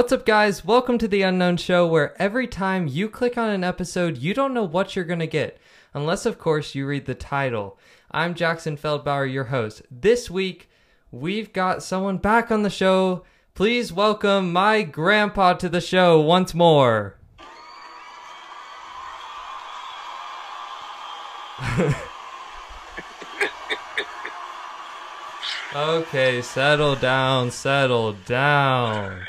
[0.00, 0.64] What's up, guys?
[0.64, 4.54] Welcome to the Unknown Show, where every time you click on an episode, you don't
[4.54, 5.58] know what you're going to get,
[5.92, 7.78] unless, of course, you read the title.
[8.10, 9.82] I'm Jackson Feldbauer, your host.
[9.90, 10.70] This week,
[11.10, 13.24] we've got someone back on the show.
[13.52, 17.16] Please welcome my grandpa to the show once more.
[25.76, 29.26] okay, settle down, settle down.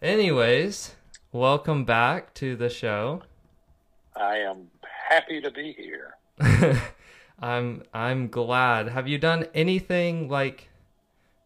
[0.00, 0.94] Anyways,
[1.32, 3.22] welcome back to the show.
[4.14, 4.68] I am
[5.08, 6.14] happy to be here.
[7.40, 8.90] I'm I'm glad.
[8.90, 10.68] Have you done anything like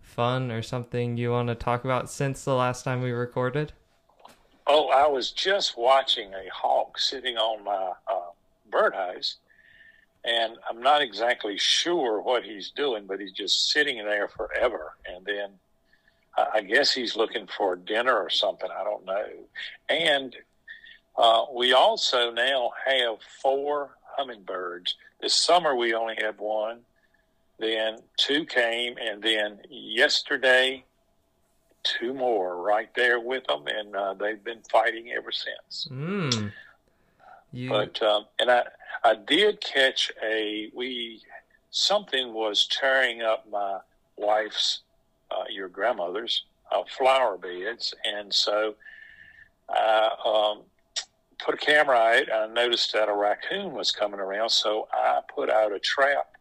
[0.03, 3.73] fun or something you want to talk about since the last time we recorded?
[4.67, 8.33] Oh, I was just watching a hawk sitting on my uh,
[8.71, 9.37] birdhouse,
[10.27, 14.99] and I'm not exactly sure what he's doing, but he's just sitting there forever.
[15.07, 15.53] And then
[16.37, 18.69] I guess he's looking for dinner or something.
[18.71, 19.27] I don't know.
[19.89, 20.35] And
[21.17, 24.97] uh, we also now have four hummingbirds.
[25.21, 26.81] This summer we only had one.
[27.59, 30.85] Then two came, and then yesterday
[31.83, 35.89] two more right there with them, and uh, they've been fighting ever since.
[35.91, 36.53] Mm.
[37.53, 37.69] You...
[37.69, 38.65] But um, and I
[39.05, 41.21] I did catch a we
[41.71, 43.79] something was tearing up my
[44.17, 44.81] wife's
[45.33, 48.75] uh, your grandmother's uh, flower beds, and so
[49.69, 50.63] I um,
[51.45, 52.33] put a camera out.
[52.33, 56.37] I noticed that a raccoon was coming around, so I put out a trap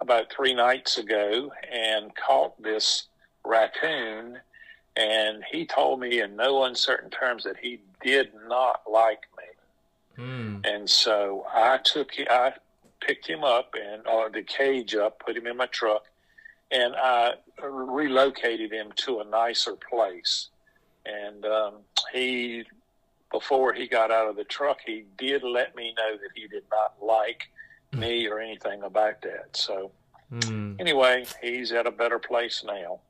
[0.00, 3.08] about three nights ago and caught this
[3.44, 4.38] raccoon.
[4.96, 10.24] And he told me in no uncertain terms that he did not like me.
[10.24, 10.66] Mm.
[10.66, 12.52] And so I took, I
[13.00, 16.04] picked him up and or the cage up, put him in my truck,
[16.70, 20.48] and I relocated him to a nicer place.
[21.06, 21.74] And um,
[22.12, 22.64] he,
[23.30, 26.64] before he got out of the truck, he did let me know that he did
[26.70, 27.50] not like
[27.92, 29.48] me or anything about that.
[29.52, 29.90] So
[30.32, 30.80] mm.
[30.80, 33.00] anyway, he's at a better place now.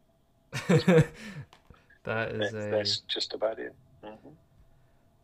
[0.69, 2.71] that is that's, a...
[2.71, 3.75] that's just about it.
[4.05, 4.29] Mm-hmm.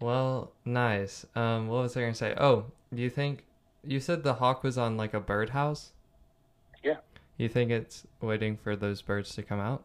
[0.01, 1.27] Well, nice.
[1.35, 2.35] Um, what was I going to say?
[2.39, 3.45] Oh, do you think
[3.85, 5.93] you said the hawk was on like a birdhouse?
[7.41, 9.83] You think it's waiting for those birds to come out?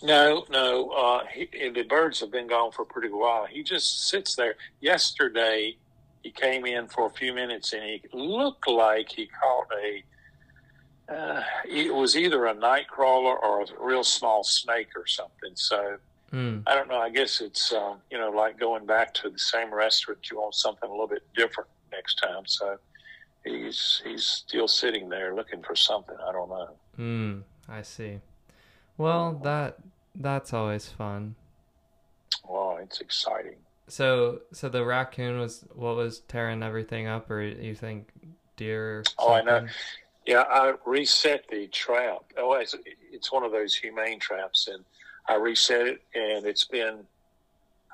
[0.00, 0.90] No, no.
[0.90, 3.46] Uh, he, the birds have been gone for a pretty while.
[3.46, 4.54] He just sits there.
[4.80, 5.76] Yesterday,
[6.22, 11.12] he came in for a few minutes and he looked like he caught a.
[11.12, 15.50] Uh, it was either a night crawler or a real small snake or something.
[15.54, 15.96] So
[16.32, 16.62] mm.
[16.68, 16.98] I don't know.
[16.98, 20.30] I guess it's um, you know like going back to the same restaurant.
[20.30, 22.44] You want something a little bit different next time.
[22.46, 22.78] So
[23.44, 26.16] he's he's still sitting there looking for something.
[26.28, 26.70] I don't know.
[26.96, 27.38] Hmm.
[27.68, 28.20] I see.
[28.98, 29.78] Well, that
[30.14, 31.34] that's always fun.
[32.48, 33.56] Well, it's exciting.
[33.88, 38.08] So, so the raccoon was what was tearing everything up, or you think
[38.56, 39.02] deer?
[39.18, 39.66] oh, I know.
[40.26, 42.22] Yeah, I reset the trap.
[42.38, 42.76] Oh, it's,
[43.12, 44.84] it's one of those humane traps, and
[45.28, 47.00] I reset it, and it's been,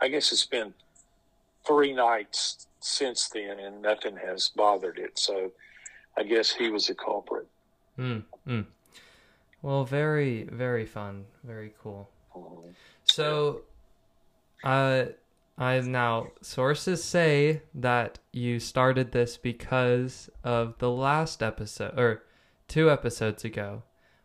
[0.01, 0.75] I guess it's been
[1.67, 5.19] three nights since then, and nothing has bothered it.
[5.19, 5.53] So,
[6.16, 7.47] I guess he was the culprit.
[7.97, 8.19] Hmm.
[8.47, 8.66] mm.
[9.62, 11.25] Well, very, very fun.
[11.44, 12.09] Very cool.
[12.34, 12.69] Mm-hmm.
[13.05, 13.62] So,
[14.62, 15.06] uh,
[15.56, 22.22] I now sources say that you started this because of the last episode or
[22.69, 23.83] two episodes ago,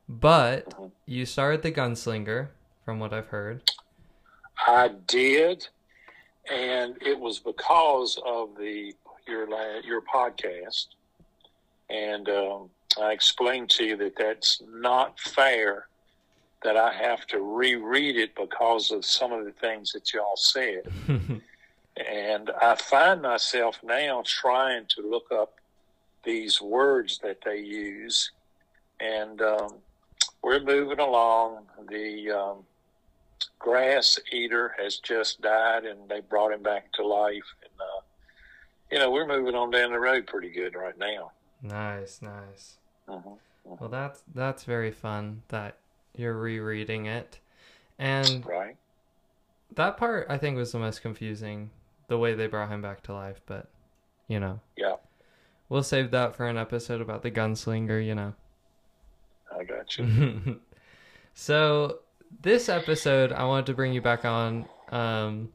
[0.07, 0.87] but mm-hmm.
[1.07, 2.49] you started the gunslinger,
[2.85, 3.63] from what I've heard.
[4.67, 5.67] I did,
[6.51, 8.93] and it was because of the
[9.27, 9.47] your
[9.81, 10.87] your podcast,
[11.89, 12.69] and um,
[13.01, 15.87] I explained to you that that's not fair
[16.63, 20.83] that I have to reread it because of some of the things that y'all said.
[21.97, 25.55] and I find myself now trying to look up
[26.23, 28.31] these words that they use,
[28.99, 29.73] and um,
[30.41, 31.65] we're moving along.
[31.89, 32.57] The um,
[33.59, 37.55] grass eater has just died, and they brought him back to life.
[37.61, 38.01] And uh,
[38.91, 41.31] you know, we're moving on down the road pretty good right now.
[41.61, 42.77] Nice, nice.
[43.07, 43.75] Mm-hmm, mm-hmm.
[43.79, 45.77] Well, that's that's very fun that
[46.15, 47.39] you're rereading it,
[47.97, 48.75] and right.
[49.75, 51.71] that part I think was the most confusing,
[52.07, 53.41] the way they brought him back to life.
[53.45, 53.69] But
[54.27, 54.95] you know, yeah,
[55.69, 58.05] we'll save that for an episode about the gunslinger.
[58.05, 58.33] You know.
[59.57, 60.59] I got you.
[61.33, 61.99] so
[62.41, 65.49] this episode, I wanted to bring you back on um,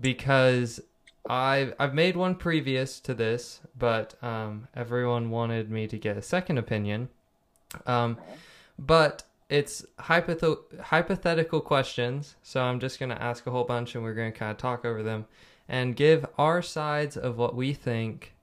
[0.00, 0.80] because
[1.28, 6.22] I've I've made one previous to this, but um, everyone wanted me to get a
[6.22, 7.08] second opinion.
[7.86, 8.18] Um,
[8.78, 12.36] but it's hypothetical questions.
[12.42, 15.02] So I'm just to ask a whole bunch and we're to kind of talk over
[15.02, 15.26] them
[15.68, 18.34] and give our sides of what we think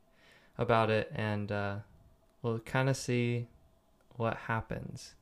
[0.58, 1.12] about it.
[1.14, 1.76] And uh,
[2.42, 3.48] we'll kind of see
[4.18, 5.16] what happens.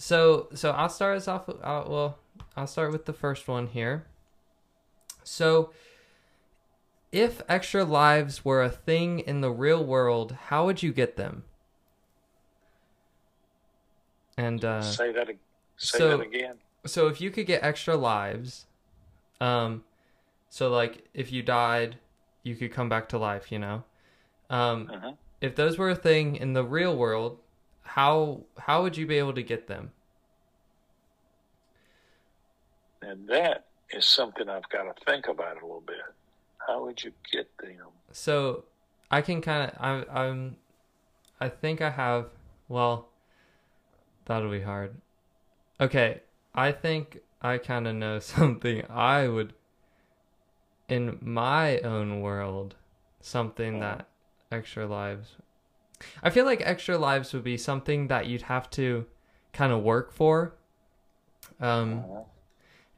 [0.00, 1.46] So, so I'll start us off.
[1.46, 2.18] Uh, well,
[2.56, 4.06] I'll start with the first one here.
[5.24, 5.72] So,
[7.12, 11.44] if extra lives were a thing in the real world, how would you get them?
[14.38, 15.28] And uh, say that.
[15.76, 16.56] Say so- that again.
[16.86, 18.64] so if you could get extra lives,
[19.38, 19.84] um,
[20.48, 21.98] so like if you died,
[22.42, 23.52] you could come back to life.
[23.52, 23.84] You know,
[24.48, 25.16] um, Mhm.
[25.42, 27.38] if those were a thing in the real world,
[27.94, 29.90] how how would you be able to get them?
[33.02, 35.96] And that is something I've got to think about a little bit.
[36.58, 37.88] How would you get them?
[38.12, 38.64] So
[39.10, 40.56] I can kind of I'm I'm
[41.40, 42.26] I think I have
[42.68, 43.08] well
[44.26, 44.94] that'll be hard.
[45.80, 46.20] Okay,
[46.54, 49.52] I think I kind of know something I would
[50.88, 52.76] in my own world
[53.20, 53.80] something hmm.
[53.80, 54.06] that
[54.52, 55.36] extra lives
[56.22, 59.06] I feel like extra lives would be something that you'd have to
[59.52, 60.54] kind of work for
[61.60, 62.24] um Mhm.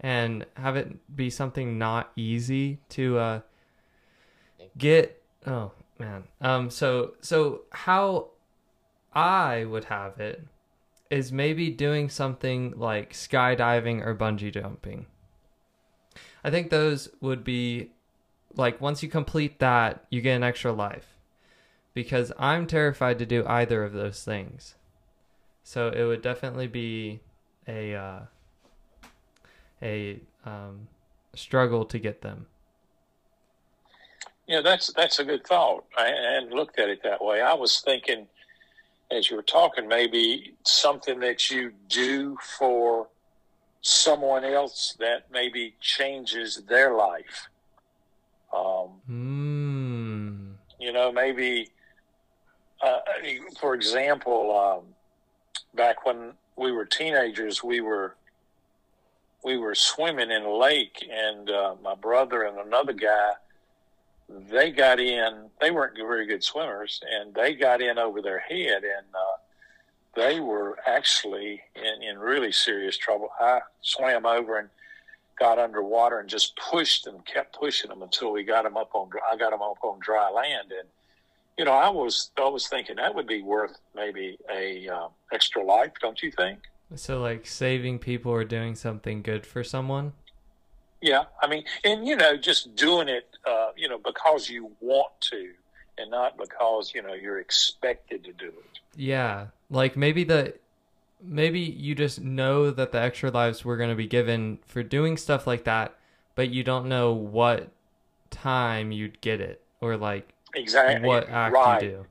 [0.01, 3.41] and have it be something not easy to uh
[4.77, 5.23] get.
[5.47, 6.25] Oh man.
[6.41, 8.29] Um so so how
[9.15, 10.43] i would have it
[11.11, 15.05] is maybe doing something like skydiving or bungee jumping.
[16.43, 17.91] I think those would be
[18.57, 21.12] like once you complete that you get an extra life
[21.95, 24.75] because i'm terrified to do either of those things
[25.63, 27.21] so it would definitely be
[27.69, 28.21] a uh
[29.83, 30.87] a um,
[31.35, 32.47] struggle to get them.
[34.47, 35.85] Yeah, that's that's a good thought.
[35.97, 37.41] I hadn't looked at it that way.
[37.41, 38.27] I was thinking,
[39.11, 43.09] as you were talking, maybe something that you do for
[43.83, 47.49] someone else that maybe changes their life.
[48.53, 50.55] Um, Mm.
[50.79, 51.69] you know, maybe,
[52.83, 52.99] uh,
[53.61, 54.95] for example, um,
[55.75, 58.17] back when we were teenagers, we were
[59.45, 63.33] we were swimming in a lake, and uh, my brother and another guy,
[64.29, 65.51] they got in.
[65.61, 69.37] They weren't very good swimmers, and they got in over their head, and uh,
[70.15, 73.31] they were actually in, in really serious trouble.
[73.41, 74.69] I swam over and
[75.39, 79.11] got underwater and just pushed them, kept pushing them until we got them up on.
[79.31, 80.89] I got them up on dry land, and
[81.59, 85.63] you know, I was I was thinking that would be worth maybe a um, extra
[85.63, 86.59] life, don't you think?
[86.95, 90.13] So like saving people or doing something good for someone.
[91.01, 95.13] Yeah, I mean, and you know, just doing it, uh, you know, because you want
[95.33, 95.51] to,
[95.99, 98.79] and not because you know you're expected to do it.
[98.97, 100.55] Yeah, like maybe the
[101.23, 105.17] maybe you just know that the extra lives were going to be given for doing
[105.17, 105.95] stuff like that,
[106.35, 107.71] but you don't know what
[108.31, 111.07] time you'd get it or like Exactly.
[111.07, 111.83] what act right.
[111.83, 112.07] you do.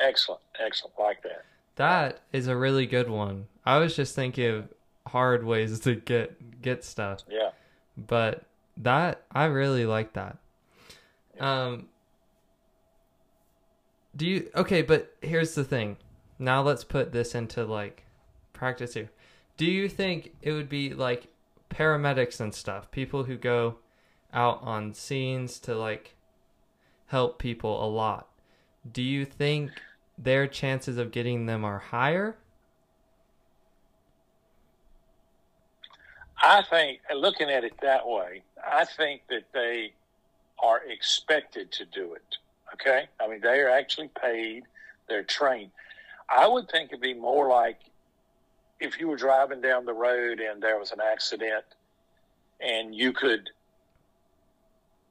[0.00, 0.40] Excellent.
[0.58, 0.98] Excellent.
[0.98, 1.44] Like that.
[1.76, 3.46] That is a really good one.
[3.64, 4.68] I was just thinking of
[5.06, 7.20] hard ways to get get stuff.
[7.28, 7.50] Yeah.
[7.96, 8.44] but
[8.78, 10.38] that I really like that.
[11.38, 11.88] Um
[14.16, 15.96] do you okay, but here's the thing.
[16.38, 18.04] Now let's put this into like
[18.52, 19.10] practice here.
[19.56, 21.28] Do you think it would be like
[21.70, 23.76] paramedics and stuff, people who go
[24.32, 26.15] out on scenes to like
[27.06, 28.28] help people a lot?
[28.90, 29.70] Do you think
[30.18, 32.36] their chances of getting them are higher?
[36.42, 39.92] I think, looking at it that way, I think that they
[40.58, 42.36] are expected to do it.
[42.74, 43.06] Okay?
[43.20, 44.64] I mean, they are actually paid,
[45.08, 45.70] they're trained.
[46.28, 47.78] I would think it'd be more like
[48.80, 51.64] if you were driving down the road and there was an accident
[52.60, 53.50] and you could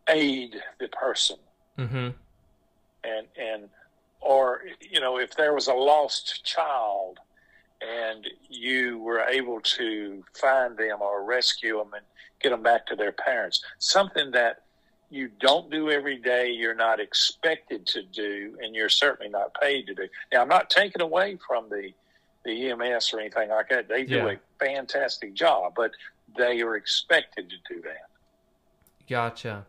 [0.08, 1.38] aid the person
[1.78, 2.14] Mhm.
[3.04, 3.70] and and
[4.22, 7.20] or you know if there was a lost child
[7.82, 12.06] and you were able to find them or rescue them and
[12.40, 14.62] get them back to their parents something that
[15.10, 19.86] you don't do every day you're not expected to do and you're certainly not paid
[19.86, 21.92] to do now i'm not taking away from the
[22.46, 24.32] the ems or anything like that they do Yeah.
[24.32, 25.92] a fantastic job but
[26.38, 28.08] they are expected to do that
[29.08, 29.66] Gotcha.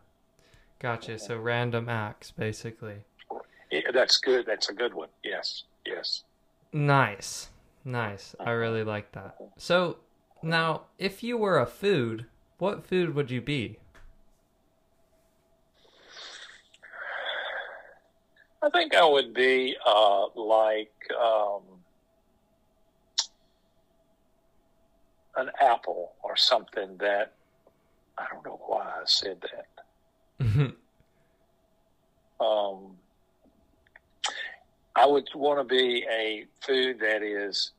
[0.79, 1.19] Gotcha.
[1.19, 2.97] So random acts basically.
[3.71, 6.23] Yeah, that's good that's a good one yes yes
[6.73, 7.49] Nice.
[7.85, 8.35] Nice.
[8.39, 9.37] I really like that.
[9.57, 9.97] So,
[10.43, 12.25] now, if you were a food,
[12.57, 13.79] what food would you be?
[18.61, 21.61] I think I would be uh, like um,
[25.37, 27.33] an apple or something that
[28.17, 29.76] I don't know why I said that.
[32.39, 32.97] Um,
[34.95, 37.71] I would want to be a food that is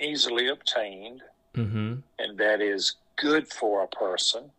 [0.00, 1.22] easily obtained
[1.54, 1.94] mm-hmm.
[2.18, 4.50] and that is good for a person.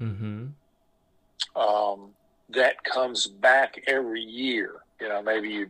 [0.00, 0.46] Mm-hmm.
[1.58, 2.10] Um,
[2.50, 4.82] that comes back every year.
[5.00, 5.68] You know, maybe you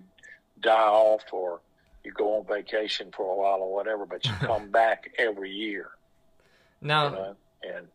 [0.60, 1.60] die off or
[2.04, 5.90] you go on vacation for a while or whatever, but you come back every year.
[6.80, 7.36] Now, You know?
[7.62, 7.86] And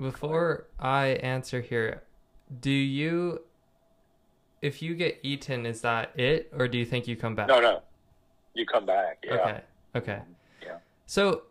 [0.00, 2.02] before I answer here,
[2.60, 3.42] do you,
[4.62, 7.48] if you get eaten, is that it, or do you think you come back?
[7.48, 7.82] no, no,
[8.54, 9.24] you come back.
[9.26, 9.34] Yeah.
[9.34, 9.60] Okay.
[9.96, 10.18] Okay.
[10.62, 10.76] Yeah.
[11.06, 11.42] So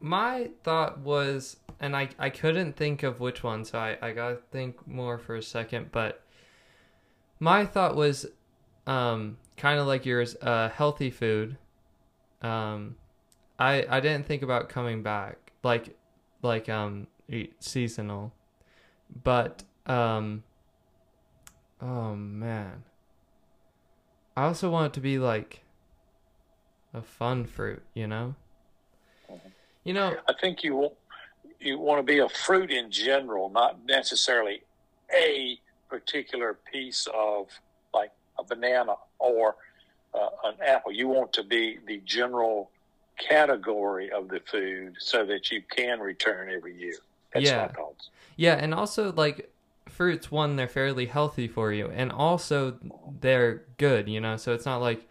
[0.00, 4.36] my thought was, and I, I couldn't think of which one, so I, I gotta
[4.50, 6.22] think more for a second, but
[7.40, 8.26] my thought was
[8.86, 11.56] um, kind of like yours, uh, healthy food.
[12.42, 12.96] Um,
[13.58, 15.96] I I didn't think about coming back, like
[16.42, 17.06] like um
[17.60, 18.32] seasonal,
[19.22, 20.42] but um,
[21.80, 22.84] oh man,
[24.36, 25.62] I also want it to be like
[26.92, 28.34] a fun fruit, you know.
[29.84, 30.94] You know, I think you want
[31.60, 34.62] you want to be a fruit in general, not necessarily
[35.14, 37.48] a particular piece of
[37.92, 39.56] like a banana or
[40.14, 40.92] uh, an apple.
[40.92, 42.70] You want to be the general
[43.18, 46.98] category of the food so that you can return every year.
[47.34, 47.68] That's Yeah.
[47.68, 48.10] thoughts.
[48.36, 49.50] Yeah, and also like
[49.88, 52.78] fruits one they're fairly healthy for you and also
[53.20, 54.36] they're good, you know.
[54.36, 55.06] So it's not like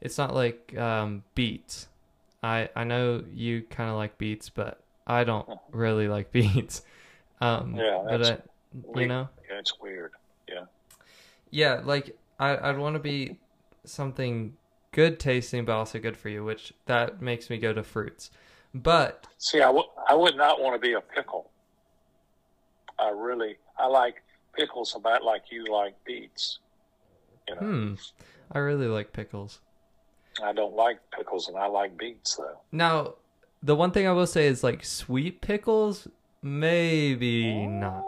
[0.00, 1.88] it's not like um beets.
[2.42, 6.82] I I know you kind of like beets, but I don't really like beets.
[7.40, 8.38] Um Yeah, but I,
[9.00, 9.28] you know.
[9.50, 10.12] Yeah, it's weird.
[10.48, 10.64] Yeah.
[11.50, 13.36] Yeah, like I I'd want to be
[13.84, 14.56] something
[14.92, 18.30] good tasting but also good for you, which that makes me go to fruits.
[18.74, 19.70] But See, I
[20.08, 21.51] I would not want to be a pickle.
[23.02, 24.22] I really I like
[24.54, 26.60] pickles about like you like beets.
[27.48, 27.94] You know, hmm,
[28.52, 29.60] I really like pickles.
[30.42, 32.60] I don't like pickles, and I like beets though.
[32.70, 33.14] Now,
[33.62, 36.06] the one thing I will say is like sweet pickles,
[36.42, 38.04] maybe not.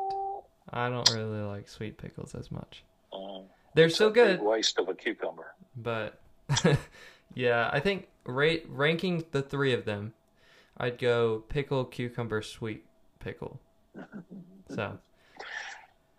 [0.70, 2.84] I don't really like sweet pickles as much.
[3.12, 3.44] Mm.
[3.74, 5.54] They're so a good, waste of a cucumber.
[5.76, 6.20] but
[7.34, 10.14] yeah, I think rate ranking the three of them,
[10.76, 12.84] I'd go pickle, cucumber, sweet
[13.18, 13.60] pickle.
[14.74, 14.98] So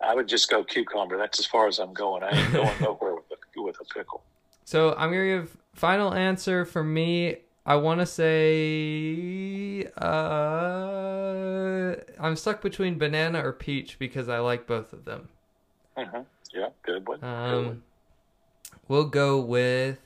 [0.00, 1.16] I would just go cucumber.
[1.16, 2.22] That's as far as I'm going.
[2.22, 4.22] I ain't going nowhere with a, with a pickle.
[4.64, 7.36] So I'm gonna give final answer for me.
[7.64, 14.92] I want to say uh, I'm stuck between banana or peach because I like both
[14.92, 15.28] of them.
[15.96, 16.20] hmm
[16.54, 17.20] Yeah, good one.
[17.20, 17.82] good Um, one.
[18.88, 19.98] we'll go with.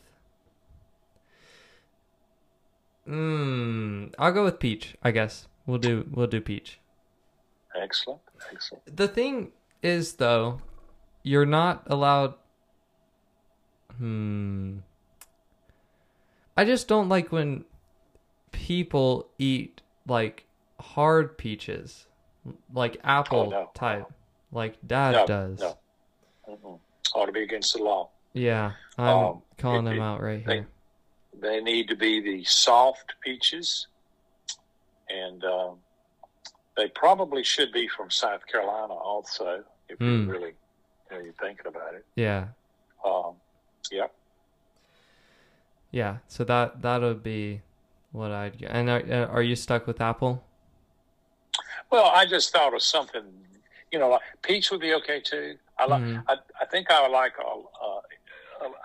[3.07, 4.07] Hmm.
[4.19, 4.95] I'll go with peach.
[5.03, 6.79] I guess we'll do we'll do peach.
[7.75, 8.21] Excellent.
[8.87, 10.61] The thing is, though,
[11.23, 12.35] you're not allowed.
[13.97, 14.79] Hmm.
[16.57, 17.65] I just don't like when
[18.53, 20.47] people eat like
[20.81, 22.07] hard peaches,
[22.73, 23.71] like apple Oh, no.
[23.75, 24.07] type,
[24.53, 25.61] like Dad No, does.
[25.61, 26.81] no.
[27.15, 28.11] Ought to be against the law.
[28.33, 30.69] Yeah, I'm Um, calling it- them out right they- here.
[31.33, 33.87] They need to be the soft peaches,
[35.09, 35.79] and um,
[36.81, 39.65] they probably should be from South Carolina also.
[39.89, 40.07] If Hmm.
[40.07, 40.55] you really,
[41.11, 42.07] you know, you're thinking about it.
[42.17, 42.49] Yeah,
[43.05, 43.37] Um,
[43.91, 44.07] yeah.
[45.91, 46.19] yeah.
[46.29, 47.63] So that that'll be
[48.13, 48.71] what I'd get.
[48.71, 50.43] And are, uh, are you stuck with apple?
[51.91, 53.23] Well, I just thought of something.
[53.93, 55.57] You know, like peach would be okay too.
[55.79, 56.03] I like.
[56.03, 56.23] Mhm.
[56.29, 58.00] I, I think I would like a, a, a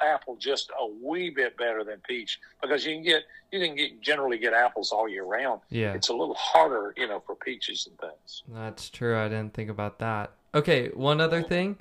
[0.01, 4.01] apple just a wee bit better than peach because you can get you can get
[4.01, 5.62] generally get apples all year round.
[5.70, 8.44] Yeah, It's a little harder, you know, for peaches and things.
[8.50, 9.17] that's true.
[9.17, 10.32] I didn't think about that.
[10.53, 11.77] Okay, one other thing.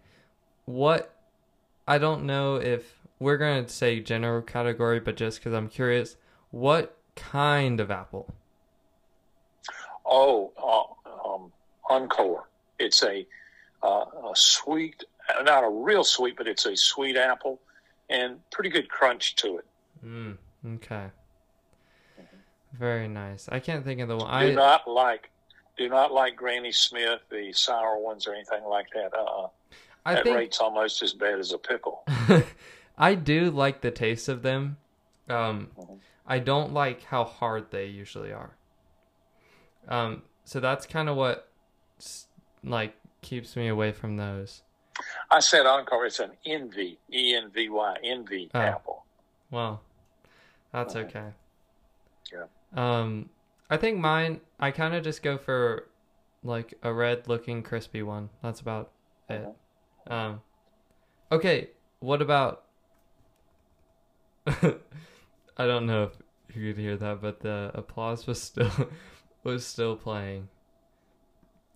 [0.67, 1.15] What
[1.87, 6.17] I don't know if we're gonna say general category, but just because I'm curious,
[6.51, 8.35] what kind of apple?
[10.07, 11.53] Oh, uh, um,
[11.89, 12.49] Encore.
[12.79, 13.27] It's a
[13.83, 15.05] uh, a sweet,
[15.43, 17.61] not a real sweet, but it's a sweet apple,
[18.11, 19.67] and pretty good crunch to it.
[20.05, 20.37] Mm,
[20.77, 21.07] okay.
[22.73, 23.49] Very nice.
[23.51, 24.27] I can't think of the one.
[24.43, 25.31] do I not like
[25.77, 29.13] do not like Granny Smith, the sour ones or anything like that.
[29.15, 29.49] Uh, uh
[30.05, 32.05] I that think rate's almost as bad as a pickle.
[32.99, 34.77] I do like the taste of them.
[35.29, 35.99] Um, Mhm.
[36.27, 38.57] I don't like how hard they usually are.
[39.89, 41.49] Um, so that's kind of what
[42.63, 44.63] like keeps me away from those.
[45.31, 46.07] I said Encore.
[46.07, 48.61] It's an envy, E N V Y, envy Oh.
[48.61, 49.05] apple.
[49.51, 49.83] Well,
[50.73, 51.05] that's Mhm.
[51.07, 51.33] okay.
[52.33, 52.47] Yeah.
[52.73, 53.31] Um,
[53.71, 54.41] I think mine.
[54.59, 55.89] I kind of just go for
[56.43, 58.31] like a red looking crispy one.
[58.43, 58.93] That's about
[59.29, 59.49] it.
[60.07, 60.43] Um,
[61.33, 61.71] okay,
[62.01, 62.65] what about?
[64.47, 68.71] I don't know if you could hear that, but the applause was still
[69.45, 70.49] was still playing.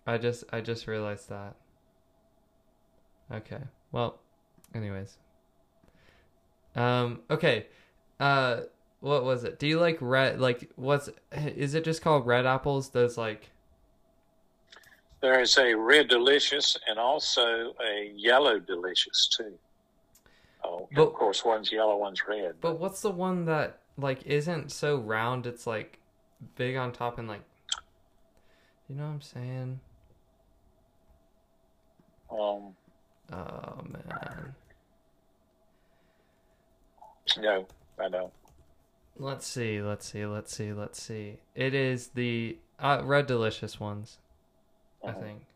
[0.07, 1.57] I just I just realized that.
[3.33, 3.61] Okay.
[3.93, 4.19] Well,
[4.75, 5.17] anyways.
[6.75, 7.67] Um okay.
[8.21, 8.61] Uh
[9.01, 9.59] what was it?
[9.59, 12.91] Do you like red like what's is it just called red apples?
[12.91, 13.51] Those like
[15.21, 19.59] There is a red delicious and also a yellow delicious too.
[20.65, 22.57] Oh, But- of course, one's yellow, one's red.
[22.61, 25.47] But what's the one that like isn't so round?
[25.47, 25.99] It's like
[26.57, 27.43] big on top and like,
[28.89, 29.81] you know what I'm saying?
[32.31, 32.77] Um,
[33.33, 34.55] Oh man.
[37.37, 37.67] no,
[37.99, 38.33] I don't.
[39.17, 39.83] Let's see.
[39.83, 40.25] Let's see.
[40.27, 40.73] Let's see.
[40.73, 41.41] Let's see.
[41.55, 44.19] It is the uh, red delicious ones.
[45.05, 45.21] I Uh-huh.
[45.21, 45.47] think.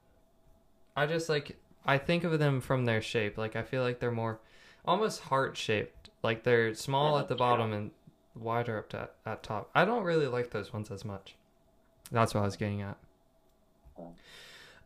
[0.96, 3.36] I just like I think of them from their shape.
[3.38, 4.40] Like I feel like they're more
[4.86, 6.10] almost heart shaped.
[6.22, 7.90] Like they're small Yeah, at the bottom and
[8.34, 9.70] wider up to, at top.
[9.74, 11.36] I don't really like those ones as much.
[12.10, 12.98] That's what I was getting at.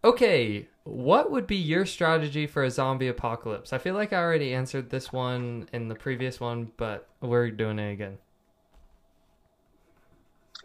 [0.05, 3.73] Okay, what would be your strategy for a zombie apocalypse?
[3.73, 7.79] I feel like I already answered this one in the previous one, but we're doing
[7.79, 8.19] it again.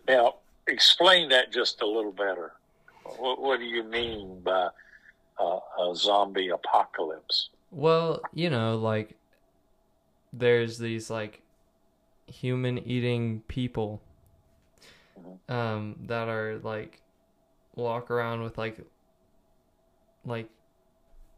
[0.08, 0.36] Now,
[0.68, 2.54] explain that just a little better.
[3.18, 4.70] What, what do you mean by
[5.40, 7.50] uh, a zombie apocalypse?
[7.72, 9.16] Well, you know, like
[10.34, 11.42] there's these like
[12.28, 14.02] human eating people
[15.50, 17.02] um that are like
[17.76, 18.80] walk around with like
[20.26, 20.50] like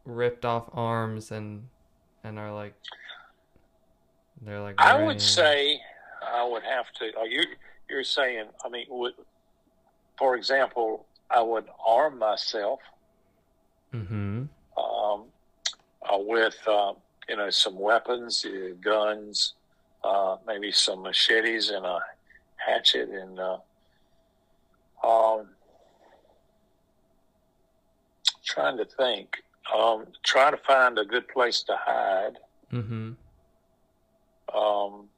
[0.04, 1.68] ripped off arms and
[2.22, 2.74] and are like
[4.42, 5.80] they're like I would say
[6.22, 7.16] I would have to.
[7.18, 7.42] Are you
[7.88, 8.46] you're saying?
[8.64, 9.12] I mean, would,
[10.18, 12.80] for example, I would arm myself
[13.92, 14.48] Mhm.
[14.76, 15.24] um,
[16.02, 16.94] uh, with uh,
[17.28, 19.54] you know some weapons, uh, guns,
[20.02, 22.00] uh, maybe some machetes and a
[22.56, 23.58] hatchet, and uh,
[25.02, 25.53] um,
[28.54, 29.42] trying to think.
[29.74, 32.38] Um, try to find a good place to hide.
[32.72, 33.16] Mhm.
[34.54, 35.08] um,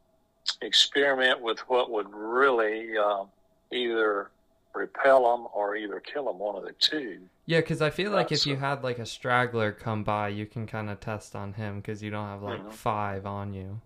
[0.63, 3.25] experiment with what would really uh,
[3.73, 4.31] either
[4.75, 7.21] repel them or either kill them, one of the two.
[7.45, 10.47] Yeah, cuz I feel like Uh, if you had like a straggler come by, you
[10.47, 12.73] can kind of test on him cuz you don't have like Mhm.
[12.73, 13.81] 5 on you.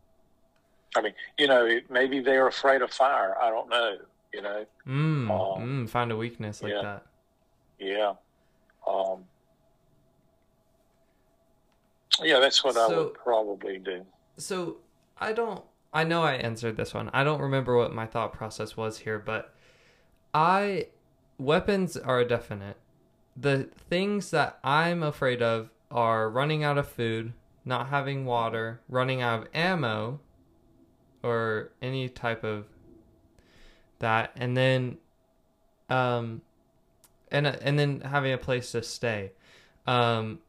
[0.97, 3.37] I mean, you know, maybe they're afraid of fire.
[3.41, 3.99] I don't know.
[4.33, 5.57] You know, Mm, Oh.
[5.59, 6.83] mm, find a weakness like Yeah.
[6.83, 7.07] that.
[7.79, 8.15] yeah,
[8.87, 9.27] um,
[12.23, 12.39] yeah.
[12.41, 14.05] That's what I would probably do.
[14.37, 14.79] So
[15.19, 15.65] I don't.
[15.93, 17.11] I know I answered this one.
[17.13, 19.53] I don't remember what my thought process was here, but
[20.33, 20.87] I
[21.39, 22.77] weapons are definite.
[23.37, 27.33] The things that I'm afraid of are running out of food,
[27.65, 30.21] not having water, running out of ammo,
[31.23, 32.67] or any type of
[33.99, 34.99] that, and then,
[35.89, 36.43] um,
[37.31, 39.33] and and then having a place to stay.
[39.87, 40.41] Um,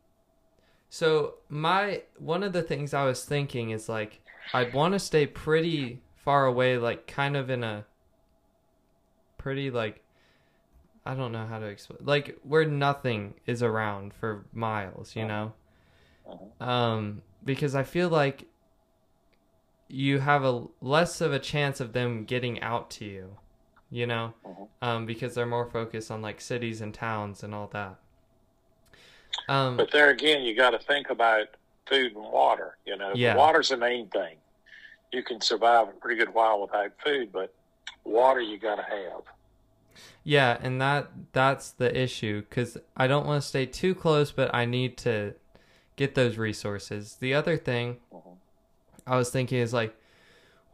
[0.94, 4.20] so my one of the things I was thinking is like
[4.54, 7.86] I'd want to stay pretty far away, like kind of in a
[9.38, 10.04] pretty like
[11.06, 15.54] I don't know how to explain, like where nothing is around for miles, you know.
[16.30, 16.70] Uh-huh.
[16.70, 18.44] Um, because I feel like
[19.88, 23.38] you have a less of a chance of them getting out to you,
[23.90, 24.68] you know, Mhm.
[24.82, 27.96] um, because they're more focused on like cities and towns and all that.
[29.48, 31.48] Um, But there again, you got to think about
[31.88, 32.78] food and water.
[32.86, 33.36] You know, Yeah.
[33.36, 34.38] water's the main thing.
[35.12, 37.54] You can survive a pretty good while without food, but
[38.04, 39.24] water you got to have.
[40.24, 44.54] Yeah, and that that's the issue cuz I don't want to stay too close but
[44.54, 45.36] I need to
[45.96, 47.16] get those resources.
[47.16, 48.38] The other thing Mhm.
[49.06, 49.96] I was thinking is like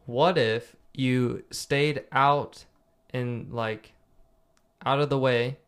[0.06, 2.66] what if you stayed out
[3.12, 3.92] in like
[4.84, 5.58] out of the way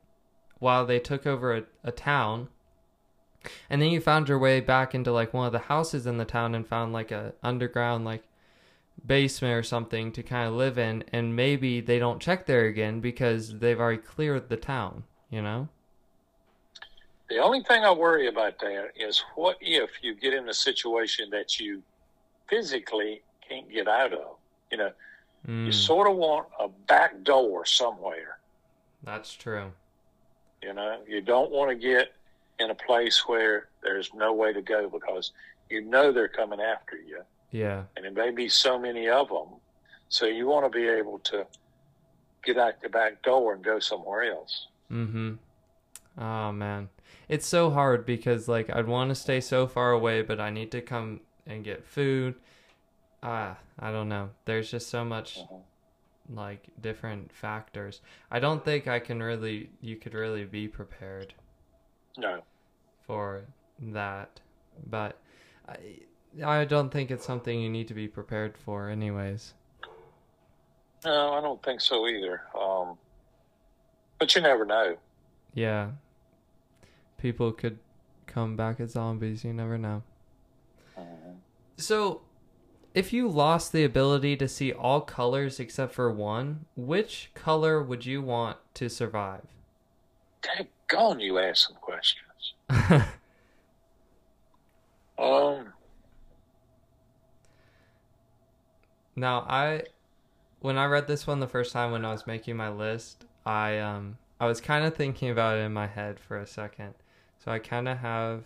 [0.59, 2.49] while they took over a, a town
[3.71, 6.25] and then you found your way back into like one of the houses in the
[6.25, 8.23] town and found like a underground like
[9.07, 13.01] basement or something to kind of live in and maybe they don't check there again
[13.01, 15.69] because they've already cleared the town you know
[17.31, 21.31] The only thing I worry about there is what if you get in a situation
[21.31, 21.83] that you
[22.49, 24.39] physically can't get out of?
[24.71, 24.93] You know,
[25.65, 28.41] you Mm, sort of want a back door somewhere.
[29.03, 29.73] that's true
[30.63, 32.13] You know, you don't want to get
[32.61, 35.33] in a place where there's no way to go because
[35.69, 39.49] you know they're coming after you, yeah and there may be so many of them.
[40.09, 41.47] So you want to be able to
[42.45, 44.67] get out the back door and go somewhere else.
[44.91, 45.35] Mm-hmm.
[46.19, 46.89] Oh man.
[47.29, 50.71] It's so hard because like I'd want to stay so far away, but I need
[50.73, 52.35] to come and get food.
[53.23, 54.31] Ah, I don't know.
[54.47, 55.63] There's just so much Mhm.
[56.35, 58.01] like different factors.
[58.31, 61.35] I don't think I can really you could really be prepared
[62.17, 62.43] No.
[63.11, 63.43] For
[63.93, 64.41] that.
[64.87, 65.19] But
[65.69, 65.77] I
[66.45, 69.55] I don't think it's something you need to be prepared for anyways.
[71.05, 72.43] No, I don't think so either.
[72.59, 72.97] Um,
[74.19, 74.97] but you never know.
[75.55, 75.93] Yeah.
[77.19, 77.79] People could
[78.27, 80.03] come back as zombies, you never know.
[80.97, 81.39] Mhm.
[81.79, 82.23] So,
[82.95, 88.07] if you lost the ability to see all colors except for one, which color would
[88.07, 89.47] you want to survive?
[90.43, 92.55] Daggone, you ask some questions.
[95.21, 95.75] Um,
[99.15, 99.83] now, I
[100.61, 103.79] when I read this one the first time when I was making my list, I
[103.79, 106.95] um I was kind of thinking about it in my head for a second.
[107.45, 108.45] So I kind of have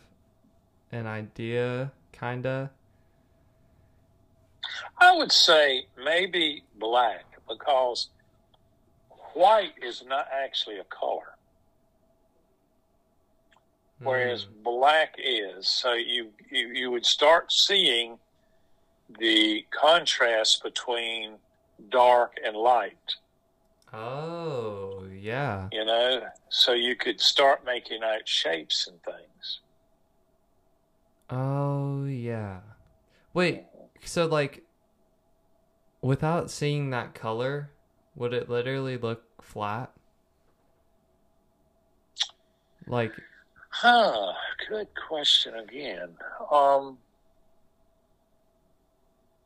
[0.91, 2.71] an idea kind of.
[4.99, 8.09] I would say maybe black because
[9.35, 11.34] white is not actually a color,
[14.05, 14.63] whereas Hmm.
[14.63, 15.69] black is.
[15.69, 18.19] So you, you you would start seeing
[19.19, 21.39] the contrast between
[21.91, 23.17] dark and light.
[23.93, 25.69] Oh, yeah.
[25.73, 29.61] You know, so you could start making out shapes and things.
[31.31, 32.61] Oh, yeah.
[33.33, 33.65] Wait,
[34.05, 34.63] so like
[36.03, 37.71] without seeing that color,
[38.15, 39.93] would it literally look flat?
[42.87, 43.13] Like
[43.77, 44.33] Huh.
[44.69, 46.11] Good question again.
[46.53, 46.99] Um.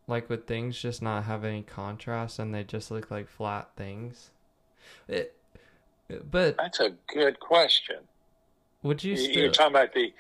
[0.07, 4.31] like would things just not have any contrast and they just look like flat things?
[5.09, 5.35] It,
[6.31, 7.97] but That's a good question.
[8.83, 10.13] would you still You're talking about the,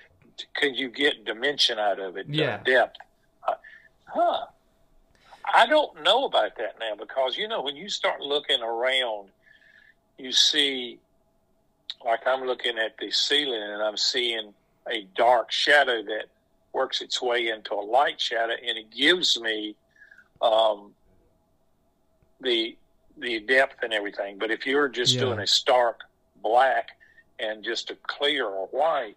[0.54, 2.26] could you get dimension out of it?
[2.30, 2.62] Yeah.
[2.64, 2.96] Depth.
[3.46, 3.54] Uh,
[4.06, 4.46] Huh.
[5.54, 9.28] I don't know about that now because, you know, when you start looking around,
[10.16, 10.98] you see,
[12.04, 14.52] like I'm looking at the ceiling and I'm seeing
[14.90, 16.26] a dark shadow that
[16.72, 19.74] works its way into a light shadow and it gives me
[20.42, 20.92] um,
[22.40, 22.76] the
[23.20, 24.38] the depth and everything.
[24.38, 25.20] But if you're just Yeah.
[25.22, 26.02] doing a stark
[26.40, 26.90] black
[27.40, 29.16] and just a clear or white,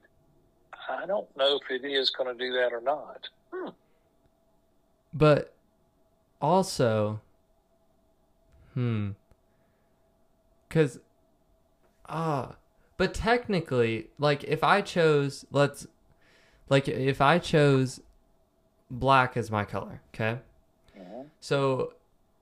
[0.90, 3.30] I don't know if it is going to do that or not.
[3.54, 3.70] Hmm.
[5.14, 5.54] But
[6.42, 7.22] also,
[8.74, 9.12] hmm,
[10.68, 11.00] because
[12.10, 12.56] ah,
[13.02, 15.88] but technically, like if I chose, let's,
[16.70, 18.00] like if I chose
[18.92, 20.38] black as my color, okay,
[21.40, 21.94] so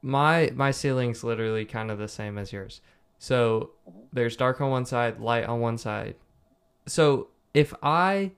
[0.02, 2.82] my my ceiling's literally kind of the same as yours.
[3.20, 4.00] So uh-huh.
[4.12, 6.16] there's dark on one side, light on one side.
[6.86, 8.34] So if I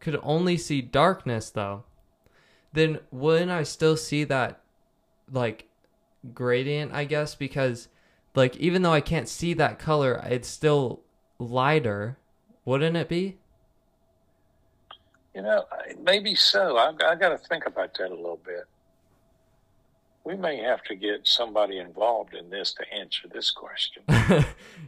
[0.00, 1.84] could only see darkness though,
[2.72, 4.62] then wouldn't I still see that
[5.30, 5.68] like
[6.32, 7.88] gradient, I guess, because
[8.34, 11.04] like even though I can't see that color, it's still
[11.38, 12.18] lighter,
[12.64, 13.38] wouldn't it be?
[15.34, 15.64] You know,
[16.00, 16.76] maybe so.
[16.76, 18.64] I, I got to think about that a little bit.
[20.24, 24.02] We may have to get somebody involved in this to answer this question.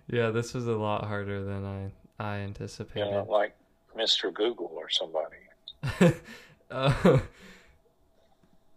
[0.09, 3.11] yeah, this was a lot harder than I I You anticipated.
[3.11, 3.54] know, like
[3.96, 4.32] Mr.
[4.32, 5.37] Google or somebody.
[6.70, 7.18] uh,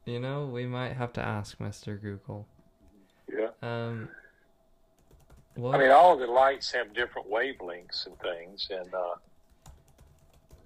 [0.06, 2.02] you know, we might have to ask Mr.
[2.02, 2.46] Google.
[3.32, 3.50] Yeah.
[3.62, 4.10] Um,
[5.68, 9.16] I mean, all the lights have different wavelengths and things, and uh,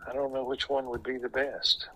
[0.07, 1.87] I don't know which one would be the best.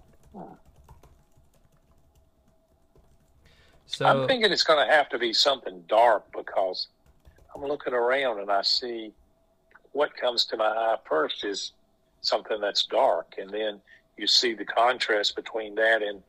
[3.86, 6.88] so I'm thinking it's going to have to be something dark because
[7.54, 9.12] I'm looking around and I see
[9.92, 11.74] what comes to my eye first is
[12.22, 13.80] something that's dark, and then
[14.18, 16.22] you see the contrast between that and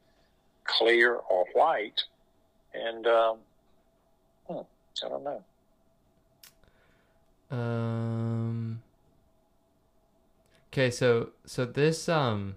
[0.65, 2.03] clear or white,
[2.75, 3.39] and um,
[4.47, 4.59] hmm,
[5.05, 5.45] I don't know.
[7.51, 8.83] Um.
[10.73, 12.57] Okay, so so this um,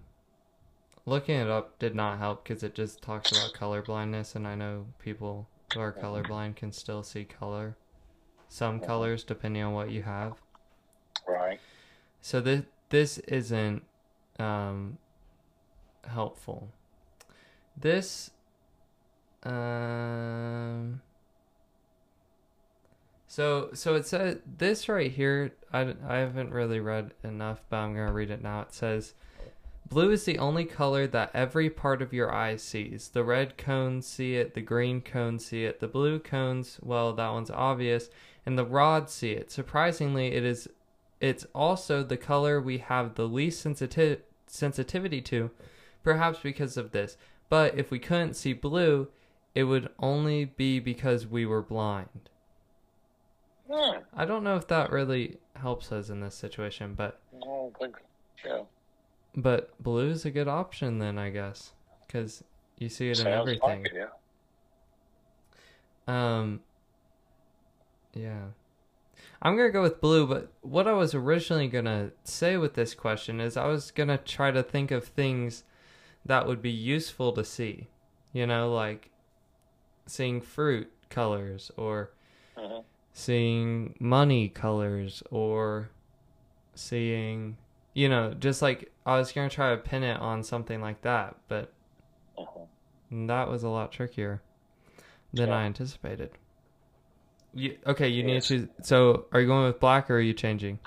[1.06, 4.54] looking it up did not help because it just talks about color blindness, and I
[4.54, 7.76] know people who are colorblind can still see color,
[8.48, 10.34] some colors depending on what you have.
[11.26, 11.58] Right?
[12.20, 13.82] So this this isn't
[14.38, 14.98] um
[16.06, 16.68] helpful.
[17.76, 18.30] This
[19.42, 21.00] um
[23.32, 27.94] so so it says this right here I, I haven't really read enough but I'm
[27.94, 28.60] to read it now.
[28.60, 29.14] It says
[29.88, 33.08] Blue is the only color that every part of your eye sees.
[33.08, 37.32] The red cones see it, the green cones see it, the blue cones, well, that
[37.32, 38.10] one's obvious,
[38.44, 39.50] and the rods see it.
[39.50, 40.68] Surprisingly, it is
[41.18, 45.50] it's also the color we have the least sensiti- sensitivity to,
[46.02, 47.16] perhaps because of this.
[47.48, 49.08] But if we couldn't see blue,
[49.54, 52.28] it would only be because we were blind.
[53.72, 53.98] Hmm.
[54.14, 57.96] I don't know if that really helps us in this situation, but I don't think.
[58.44, 58.62] Yeah.
[59.36, 61.72] but blue is a good option then, I guess,
[62.06, 62.42] because
[62.78, 63.82] you see it in everything.
[63.84, 63.92] like it.
[63.94, 64.06] Yeah.
[66.06, 66.60] Um,
[68.14, 68.46] yeah.
[69.40, 73.40] I'm gonna go with blue, but what I was originally gonna say with this question
[73.40, 75.64] is I was gonna try to think of things
[76.24, 77.88] that would be useful to see.
[78.32, 79.10] You know, like
[80.06, 82.10] seeing fruit colors or
[82.56, 82.84] Mhm.
[83.12, 85.90] Seeing money colors or
[86.74, 87.56] seeing
[87.94, 91.36] you know, just like I was gonna try to pin it on something like that,
[91.48, 91.72] but
[92.38, 93.26] Mhm.
[93.28, 94.40] that was a lot trickier
[95.34, 95.56] than Yeah.
[95.58, 96.30] I anticipated.
[97.52, 98.66] You, okay, you need to.
[98.80, 100.78] So, are you going with black or are you changing?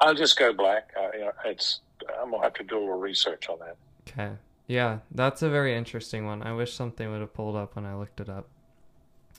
[0.00, 0.92] I'll just go black.
[0.96, 1.80] Uh, you know, it's.
[2.20, 3.76] I'm gonna have to do a little research on that.
[4.08, 4.32] Okay.
[4.66, 6.42] Yeah, that's a very interesting one.
[6.42, 8.48] I wish something would have pulled up when I looked it up.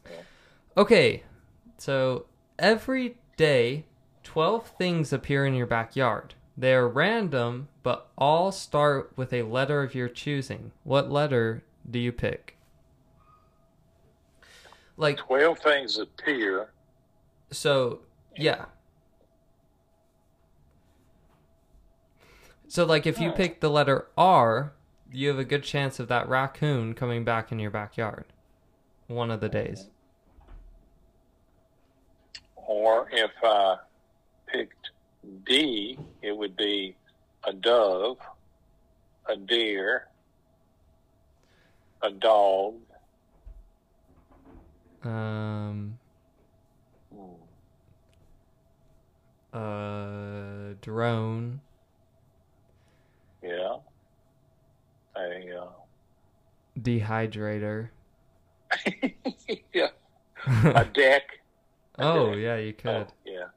[0.10, 0.22] Yeah.
[0.78, 1.24] Okay,
[1.78, 2.28] so
[2.60, 3.86] every day,
[4.24, 6.36] 12 things appear in your backyard.
[6.58, 10.72] They are random, but all start with a letter of your choosing.
[10.84, 12.58] What letter do you pick?
[14.98, 16.72] Like, Twelve things appear.
[17.52, 18.02] So,
[18.36, 18.66] yeah.
[22.68, 23.36] So, like, if you Hmm.
[23.38, 24.74] pick the letter R,
[25.12, 28.26] you have a good chance of that raccoon coming back in your backyard
[29.08, 29.88] one of the days.
[32.70, 33.78] Or if I
[34.46, 34.92] picked
[35.48, 36.96] D, it would be
[37.44, 38.20] a dove,
[39.26, 40.06] a deer,
[42.04, 42.76] a dog.
[45.02, 45.98] Um,
[49.52, 51.62] a drone,
[53.42, 53.78] Yeah.
[55.16, 55.70] A uh,
[56.80, 57.90] dehydrator.
[59.74, 59.88] yeah.
[60.46, 61.39] A deck.
[62.00, 63.14] Oh, yeah, you Oh, could.
[63.26, 63.48] yeah.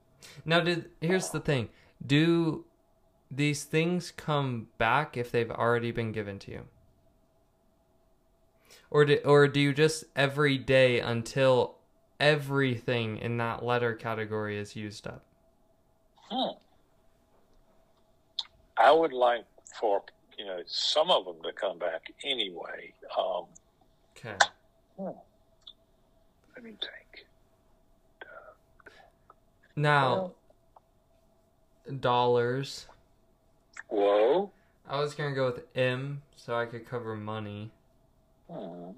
[0.45, 1.69] Now, did here's the thing:
[2.05, 2.65] do
[3.31, 6.69] these things come back if they've already been given to you,
[8.91, 11.79] or do or do you just every day until
[12.21, 15.25] everything in that letter category is used up?
[16.31, 16.57] Hmm.
[18.77, 19.45] I would like
[19.81, 20.03] for
[20.39, 22.95] you know some of them to come back anyway.
[23.17, 23.47] Um,
[24.17, 24.39] Okay.
[24.99, 27.02] let me think.
[29.75, 30.33] Now,
[32.01, 32.87] dollars.
[33.89, 34.51] Whoa.
[34.89, 37.71] I was gonna go with M so I could cover money.
[38.51, 38.91] Hmm.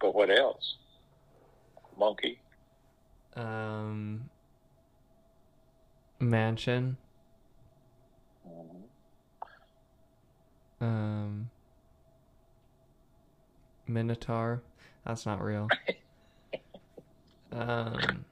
[0.00, 0.76] But what else?
[1.98, 2.40] Monkey.
[3.34, 4.28] Um,
[6.20, 6.96] mansion.
[8.46, 8.84] Hmm.
[10.84, 11.50] Um,
[13.86, 14.62] Minotaur.
[15.06, 15.68] That's not real.
[17.52, 18.24] um,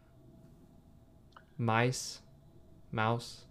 [1.61, 2.21] mice,
[2.91, 3.45] mouse.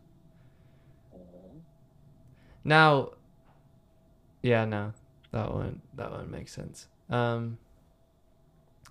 [1.14, 1.60] Hmm.
[2.64, 3.12] Now,
[4.42, 4.94] yeah, no,
[5.32, 6.88] that one that one makes sense.
[7.10, 7.58] Um,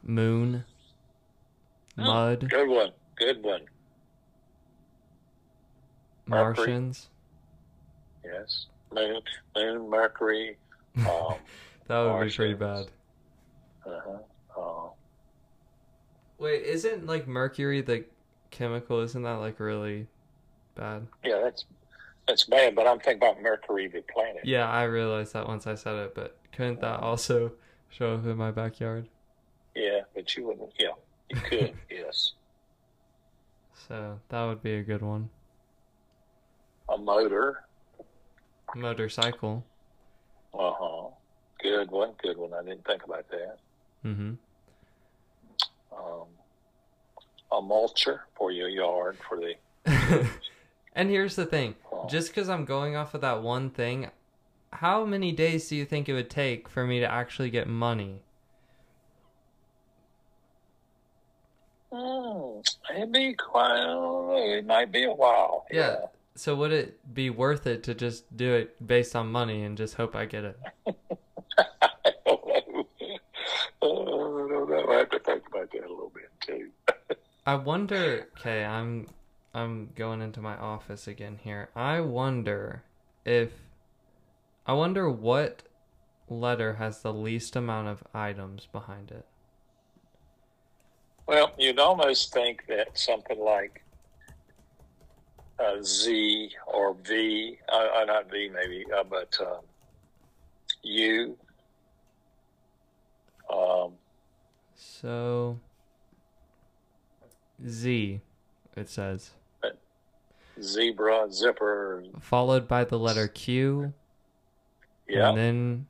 [0.03, 0.65] moon,
[1.99, 2.93] Oh, mud, Good one.
[3.17, 3.63] Good one.
[6.27, 6.67] Mercury.
[6.67, 7.09] Martians.
[8.25, 8.67] Yes.
[8.93, 9.21] Moon,
[9.57, 10.57] Moon, Mercury.
[10.99, 11.35] Um,
[11.89, 12.85] That would be pretty bad.
[13.87, 14.61] uh-huh.
[14.61, 14.91] uh,
[16.39, 18.05] Wait, isn't like mercury the
[18.51, 19.01] chemical?
[19.01, 20.07] Isn't that like really
[20.75, 21.07] bad?
[21.25, 21.65] yeah, that's
[22.27, 22.75] that's bad.
[22.75, 24.45] But I'm thinking about Mercury, the planet.
[24.45, 27.53] Yeah, I realized that once I said it, but couldn't that also
[27.89, 29.09] show up in my backyard?
[29.75, 30.73] Yeah, but you wouldn't.
[30.79, 30.89] Yeah,
[31.31, 31.75] you could.
[31.91, 32.33] yes.
[33.89, 35.31] So that would be a good one.
[36.89, 37.65] A motor.
[38.75, 39.65] Motorcycle.
[40.53, 41.09] Uh huh.
[41.63, 42.13] Good one.
[42.23, 42.53] Good one.
[42.55, 43.59] I didn't think about that.
[44.05, 44.33] Mm-hmm.
[45.93, 46.27] Um,
[47.51, 49.55] a mulcher for your yard for the.
[50.95, 52.07] and here's the thing: Oh.
[52.09, 54.11] just because I'm going off of that one thing,
[54.73, 58.23] how many days do you think it would take for me to actually get money?
[61.93, 62.61] Hmm,
[62.95, 64.57] it'd be quite.
[64.59, 65.67] It might be a while.
[65.71, 66.07] Yeah.
[66.35, 69.95] So would it be worth it to just do it based on money and just
[69.95, 70.59] hope I get it?
[70.87, 72.87] I don't know.
[73.83, 74.93] Oh, I don't know.
[74.93, 76.69] I have to think about that a little bit too.
[77.49, 78.29] I wonder.
[78.39, 79.07] Okay, I'm
[79.55, 81.71] I'm going into my office again here.
[81.75, 82.83] I wonder
[83.25, 83.53] if
[84.67, 85.63] I wonder what
[86.29, 89.25] letter has the least amount of items behind it.
[91.27, 93.83] Well, you'd almost think that something like
[95.59, 99.63] uh, Z or V, uh, uh, not V maybe, uh, but um,
[100.83, 101.35] U.
[103.51, 103.93] Um,
[104.77, 105.59] So
[107.67, 108.21] Z,
[108.77, 109.31] it says,
[110.61, 112.05] zebra, zipper.
[112.21, 113.93] followed by the letter Q,
[115.09, 115.29] Yeah.
[115.31, 115.87] and then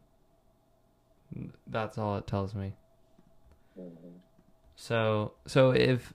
[1.66, 2.74] that's all it tells me.
[3.78, 4.20] Mhm.
[4.76, 6.14] So so if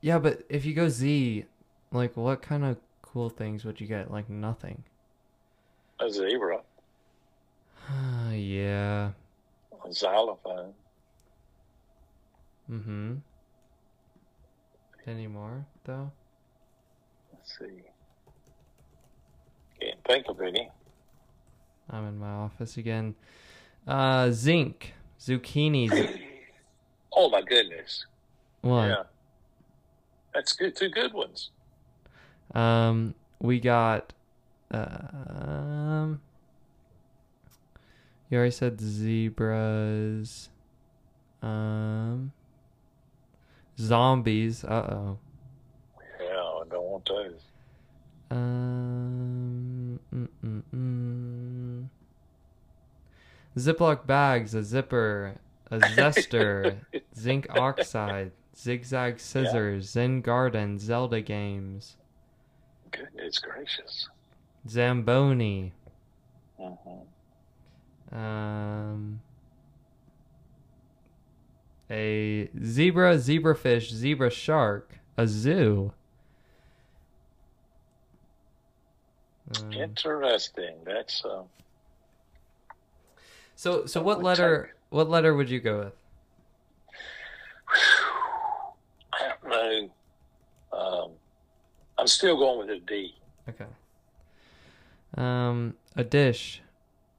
[0.00, 1.44] yeah, but if you go Z,
[1.92, 4.10] like what kind of cool things would you get?
[4.10, 4.84] Like nothing.
[6.00, 6.60] A zebra,
[8.32, 9.12] yeah.
[9.84, 10.74] a xylophone.
[12.70, 13.14] Mm-hmm.
[15.08, 16.12] Any more though?
[17.32, 17.82] Let's see.
[19.80, 20.68] Can't think of any.
[21.88, 23.14] I'm in my office again.
[23.86, 26.24] Uh, zinc, zucchini.
[27.10, 28.04] Oh my goodness.
[28.60, 28.84] What?
[28.84, 29.02] Yeah.
[30.32, 30.76] That's good.
[30.76, 31.50] Two good ones.
[32.54, 34.12] Um, we got.
[34.70, 36.20] Um,
[38.30, 40.50] you already said zebras.
[41.42, 42.30] Um,
[43.78, 44.64] zombies.
[44.64, 45.18] Uh oh.
[46.20, 47.40] Yeah, I don't want those.
[48.30, 51.86] Um, mm, mm, mm.
[53.56, 55.36] Ziploc bags, a zipper,
[55.70, 56.76] a zester,
[57.16, 61.96] zinc oxide, zigzag scissors, Zen garden, Zelda games,
[62.90, 64.08] Goodness gracious.
[64.68, 65.72] Zamboni,
[66.58, 66.98] hmm
[68.12, 69.20] um,
[71.90, 75.92] a zebra, zebrafish, zebra shark, a zoo.
[79.56, 80.76] Um, Interesting.
[80.84, 81.42] That's uh,
[83.58, 84.74] so, so what letter?
[84.90, 85.92] What letter would you go with?
[89.12, 89.90] I don't know.
[90.78, 91.10] Um,
[91.98, 93.14] I'm still going with a D.
[93.48, 93.66] Okay.
[95.16, 96.62] Um, a dish,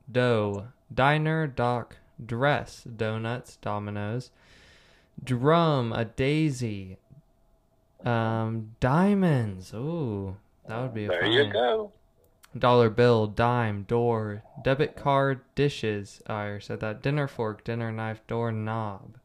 [0.09, 4.31] dough, diner, dock, dress, donuts, dominoes,
[5.23, 6.97] drum, a daisy,
[8.05, 9.73] um, diamonds.
[9.73, 11.31] Ooh, that would be a There fine.
[11.31, 11.91] you go.
[12.57, 16.21] Dollar bill, dime, door, debit card, dishes.
[16.27, 17.01] Oh, I already said that.
[17.03, 19.17] Dinner fork, dinner knife, door knob.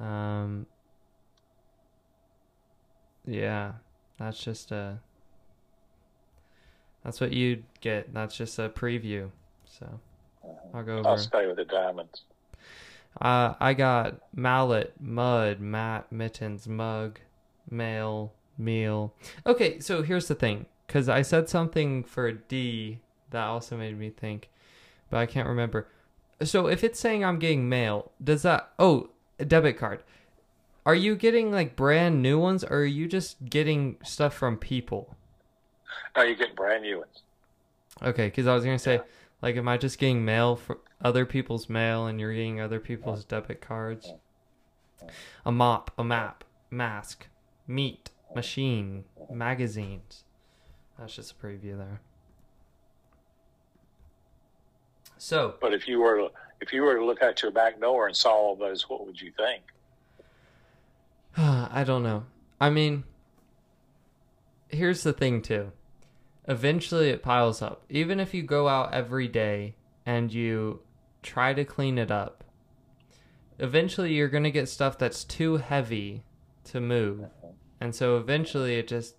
[0.00, 0.66] Um.
[3.26, 3.72] Yeah,
[4.18, 4.98] that's just a.
[7.02, 8.12] That's what you'd get.
[8.12, 9.30] That's just a preview.
[9.64, 10.00] So
[10.74, 11.08] I'll go Over.
[11.08, 12.22] I'll stay with the diamonds.
[13.20, 17.18] Uh, I got mallet, mud, mat, mittens, mug,
[17.70, 19.14] mail, meal.
[19.46, 20.66] Okay, so here's the thing.
[20.86, 23.00] Because I said something for D
[23.30, 24.48] that also made me think,
[25.10, 25.88] but I can't remember.
[26.42, 28.70] So if it's saying I'm getting mail, does that.
[28.78, 30.02] Oh, a debit card.
[30.84, 35.16] Are you getting like brand new ones or are you just getting stuff from people?
[36.16, 37.22] No, you get brand new ones.
[38.02, 39.02] Okay, because I was going to say, Yeah.
[39.42, 43.24] like, am I just getting mail for other people's mail and you're getting other people's
[43.24, 44.12] debit cards?
[45.44, 47.26] A mop, a map, mask,
[47.66, 50.24] meat, machine, magazines.
[50.98, 52.00] That's just a preview there.
[55.18, 56.28] So, But if you were to,
[56.60, 59.20] if you were to look out your back door and saw all those, what would
[59.20, 59.62] you think?
[61.36, 62.24] I don't know.
[62.60, 63.04] I mean,
[64.68, 65.72] here's the thing, too.
[66.48, 67.84] Eventually, it piles up.
[67.88, 70.80] Even if you go out every day and you
[71.26, 72.44] try to clean it up,
[73.58, 76.22] eventually you're going to get stuff that's too heavy
[76.64, 77.26] to move.
[77.80, 79.16] And so eventually it just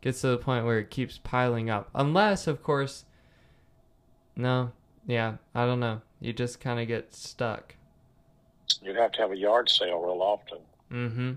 [0.00, 1.88] gets to the point where it keeps piling up.
[1.94, 3.04] Unless, of course,
[4.36, 4.72] no,
[5.06, 6.02] yeah, I don't know.
[6.20, 7.76] You just kind of get stuck.
[8.82, 10.58] You'd have to have a yard sale real often.
[10.92, 11.32] Mm-hmm.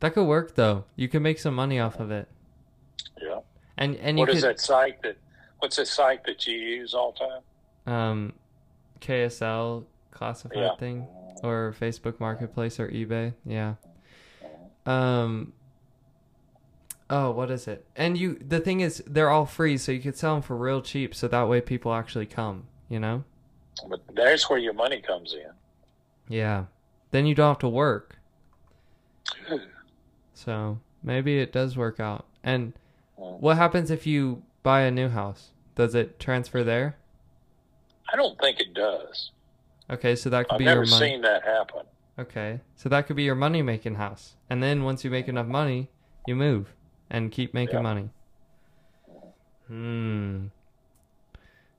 [0.00, 0.84] That could work though.
[0.96, 2.28] You could make some money off of it.
[3.20, 3.40] Yeah.
[3.78, 5.16] And and What you is could that site that?
[5.58, 7.42] What's that site that you use all the time?
[7.86, 8.32] um
[9.00, 10.76] KSL classified Yeah.
[10.76, 11.06] thing
[11.42, 13.34] or Facebook Marketplace or eBay.
[13.44, 13.74] Yeah.
[14.84, 15.52] Um
[17.08, 17.86] Oh, what is it?
[17.94, 20.80] And you the thing is they're all free so you could sell them for real
[20.82, 23.24] cheap so that way people actually come, you know?
[23.88, 25.50] But there's where your money comes in.
[26.28, 26.64] Yeah.
[27.12, 28.18] Then you don't have to work.
[30.34, 32.26] So, maybe it does work out.
[32.44, 32.74] And
[33.14, 35.50] what happens if you buy a new house?
[35.76, 36.98] Does it transfer there?
[38.16, 39.30] I don't think it does.
[39.90, 41.10] Okay, so that could I've be never your money.
[41.10, 41.82] seen that happen.
[42.18, 44.36] Okay, so that could be your money making house.
[44.48, 45.90] And then once you make enough money,
[46.26, 46.72] you move
[47.10, 47.82] and keep making Yeah.
[47.82, 48.08] money.
[49.66, 50.46] Hmm.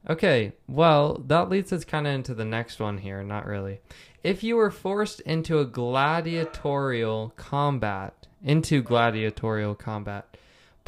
[0.08, 3.24] Okay, well, that leads us kind of into the next one here.
[3.24, 3.82] Not really.
[4.24, 10.38] If you were forced into a gladiatorial combat, into gladiatorial combat,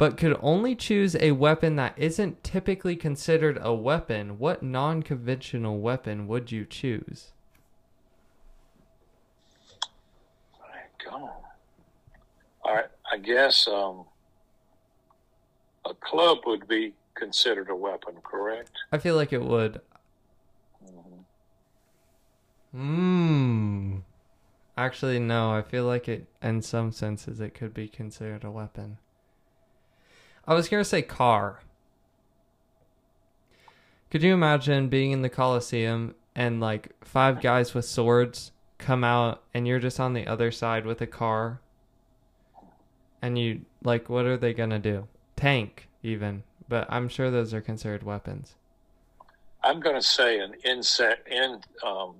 [0.00, 5.78] but could only choose a weapon that isn't typically considered a weapon, what non conventional
[5.78, 7.32] weapon would you choose?
[11.12, 11.44] All
[12.64, 12.86] right.
[13.12, 14.06] I guess um,
[15.84, 18.70] a club would be considered a weapon, correct?
[18.90, 19.82] I feel like it would.
[22.72, 23.98] Hmm.
[24.78, 25.52] Actually, no.
[25.52, 28.96] I feel like it, in some senses, it could be considered a weapon.
[30.46, 31.60] I was gonna say car.
[34.10, 39.42] Could you imagine being in the Coliseum and like five guys with swords come out
[39.54, 41.60] and you're just on the other side with a car?
[43.22, 45.06] And you like what are they gonna do?
[45.36, 46.42] Tank even.
[46.68, 48.54] But I'm sure those are considered weapons.
[49.62, 52.14] I'm going to say an insect in um,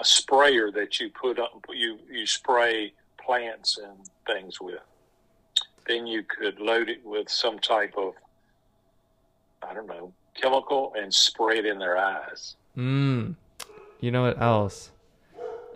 [0.00, 4.80] a sprayer that you put up, you you spray plants and things with.
[5.88, 8.12] Then you could load it with some type of,
[9.62, 12.56] I don't know, chemical and spray it in their eyes.
[12.76, 13.34] Mm.
[14.00, 14.90] You know what else?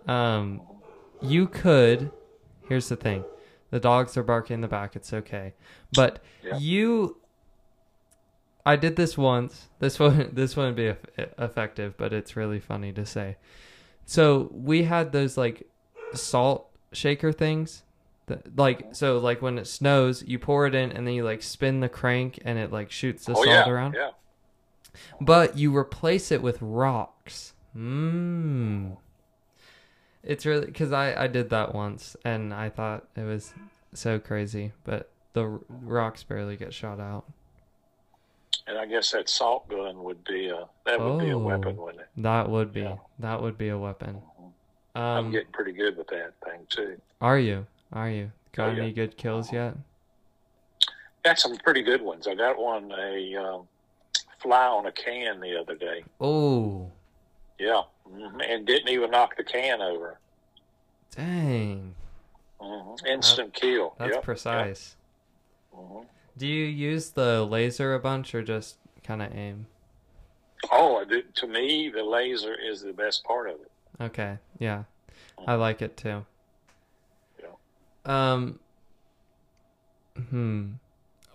[0.07, 0.61] Um,
[1.21, 2.11] you could.
[2.69, 3.25] Here's the thing:
[3.71, 4.95] the dogs are barking in the back.
[4.95, 5.53] It's okay,
[5.93, 6.57] but Yeah.
[6.57, 7.17] you.
[8.65, 9.67] I did this once.
[9.79, 10.93] This one, this wouldn't be
[11.37, 13.35] effective, but it's really funny to say.
[14.05, 15.67] So we had those like
[16.13, 17.83] salt shaker things.
[18.55, 21.79] Like so, like when it snows, you pour it in, and then you like spin
[21.79, 24.11] the crank, and it like shoots the oh salt yeah, around yeah.
[25.21, 27.53] but you replace it with rocks.
[27.75, 28.97] Mmm.
[30.23, 33.53] It's really because I I did that once and I thought it was
[33.93, 37.25] so crazy, but the r- rocks barely get shot out.
[38.65, 41.39] And I guess that salt gun would be a that would be a Oh.
[41.39, 42.07] weapon, wouldn't it?
[42.17, 42.97] That would be Yeah.
[43.19, 44.21] that would be a weapon.
[44.95, 47.01] I'm Um, getting pretty good with that thing too.
[47.19, 47.65] are you?
[47.93, 48.31] Are you?
[48.53, 48.81] Got Oh, yeah.
[48.83, 49.75] any good kills yet?
[51.23, 52.27] Got some pretty good ones.
[52.27, 53.67] I got one a um,
[54.41, 56.03] fly on a can the other day.
[56.19, 56.91] Oh,
[57.59, 60.19] Yeah, hmm and didn't even knock the can over.
[61.15, 61.95] dang!
[62.59, 63.95] hmm Instant kill.
[63.99, 64.95] That's Yep, precise.
[65.71, 65.81] yep.
[65.81, 66.05] Mhm.
[66.37, 69.67] Do you use the laser a bunch or just kind of aim?
[70.71, 71.03] Oh,
[71.35, 73.71] to me, the laser is the best part of it.
[74.01, 74.83] Okay, yeah.
[75.45, 76.25] I like it too.
[78.05, 78.59] Um
[80.29, 80.73] Hmm.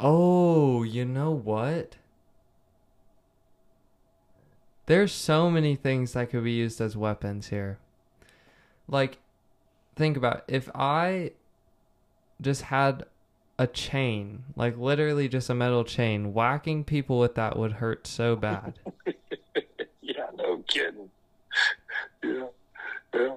[0.00, 1.96] Oh, you know what?
[4.86, 7.78] There's so many things that could be used as weapons here.
[8.86, 9.18] Like
[9.96, 10.54] think about it.
[10.54, 11.32] if I
[12.40, 13.04] just had
[13.58, 18.36] a chain, like literally just a metal chain, whacking people with that would hurt so
[18.36, 18.78] bad.
[20.00, 21.10] yeah, no kidding.
[22.22, 22.46] yeah,
[23.12, 23.34] yeah.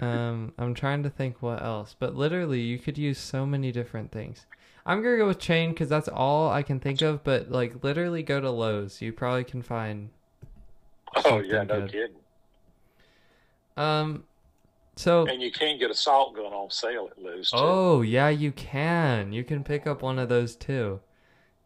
[0.00, 4.12] Um, I'm trying to think what else, but literally, you could use so many different
[4.12, 4.46] things.
[4.84, 7.24] I'm gonna go with chain because that's all I can think of.
[7.24, 9.00] But like, literally, go to Lowe's.
[9.02, 10.10] You probably can find.
[11.24, 11.92] Oh yeah, no good.
[11.92, 12.16] kidding.
[13.76, 14.24] Um,
[14.96, 17.56] so And you can get a salt gun on sale at Lowe's too.
[17.58, 19.32] oh yeah, you can.
[19.32, 21.00] You can pick up one of those too.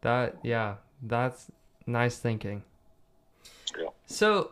[0.01, 1.51] That yeah, that's
[1.85, 2.63] nice thinking.
[3.79, 3.87] Yeah.
[4.05, 4.51] So,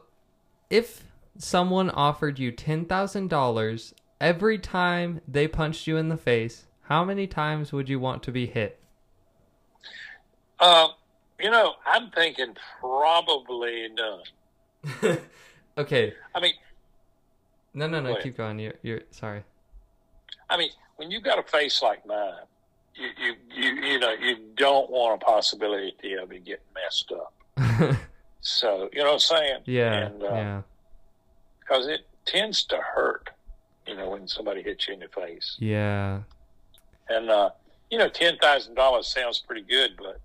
[0.69, 1.03] if
[1.39, 7.03] someone offered you ten thousand dollars every time they punched you in the face, how
[7.03, 8.79] many times would you want to be hit?
[10.59, 10.89] Uh,
[11.39, 15.17] you know, I'm thinking probably none.
[15.77, 16.13] okay.
[16.35, 16.53] I mean,
[17.73, 18.15] No, no, no.
[18.15, 18.59] Keep going.
[18.59, 19.43] You're, you're sorry.
[20.49, 22.33] I mean, when you got a face like mine,
[22.95, 27.95] you you you, you know you don't want a possibility of it getting messed up.
[28.41, 29.61] So you know what I'm saying?
[29.65, 30.61] yeah, And, uh, yeah,
[31.69, 33.29] Because it tends to hurt,
[33.85, 35.55] you know, when somebody hits you in the face.
[35.59, 36.21] yeah.
[37.09, 37.49] And uh,
[37.89, 40.19] you know, ten thousand dollars sounds pretty good, but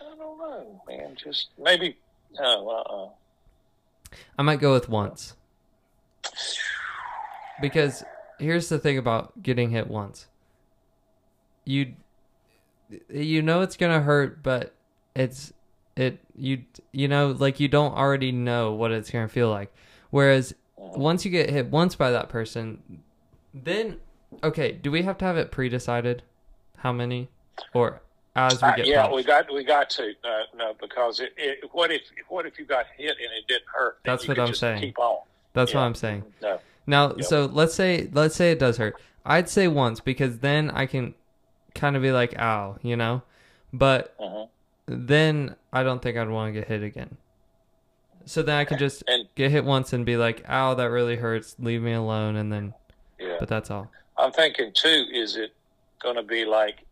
[0.00, 1.16] I don't know, man.
[1.16, 1.96] Just maybe.
[2.38, 3.08] No, uh, uh
[4.38, 5.34] I might go with once.
[7.62, 8.04] Because
[8.38, 10.26] here's the thing about getting hit once.
[11.64, 11.94] You
[13.08, 14.74] you know it's going to hurt, but
[15.14, 15.52] it's
[15.96, 19.72] it you you know like you don't already know what it's going to feel like.
[20.10, 23.02] Whereas once you get hit once by that person,
[23.54, 23.96] then
[24.44, 26.22] okay, do we have to have it pre-decided
[26.78, 27.28] how many
[27.74, 28.00] or
[28.34, 29.16] as we Uh, yeah, punched?
[29.16, 32.64] we got we got to uh, no because it, it what if what if you
[32.64, 33.98] got hit and it didn't hurt?
[34.04, 34.80] That's what I'm saying.
[34.80, 35.18] Keep on.
[35.54, 36.24] That's what I'm saying.
[36.42, 37.24] No, Now, Yep.
[37.24, 39.00] so let's say let's say it does hurt.
[39.24, 41.14] I'd say once because then I can
[41.74, 43.22] kind of be like, "Ow," you know.
[43.72, 44.46] But uh-huh.
[44.86, 47.16] then I don't think I'd want to get hit again.
[48.26, 51.16] So then I can just And get hit once and be like, "Ow, that really
[51.16, 51.56] hurts.
[51.58, 52.74] Leave me alone." And then,
[53.18, 53.90] yeah, but that's all.
[54.18, 55.06] I'm thinking too.
[55.12, 55.54] Is it
[56.02, 56.84] going to be like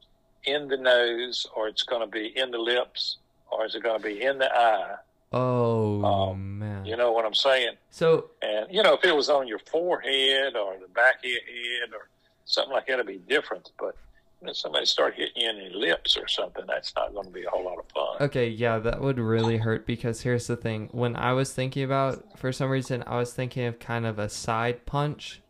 [0.44, 3.18] in the nose, or it's going to be in the lips,
[3.50, 4.94] or is it going to be in the eye?
[5.32, 6.84] Oh Um, man.
[6.84, 7.74] You know what I'm saying?
[7.90, 11.40] So And you know, if it was on your forehead or the back of your
[11.40, 12.08] head or
[12.44, 13.72] something like that, it'd be different.
[13.78, 13.96] But
[14.44, 17.44] know, somebody start hitting you in the lips or something, that's not going to be
[17.44, 18.26] a whole lot of fun.
[18.28, 20.88] Okay, yeah, that would really hurt because here's the thing.
[20.92, 24.28] When I was thinking about, for some reason, I was thinking of kind of a
[24.28, 25.40] side punch,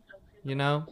[0.43, 0.85] you know?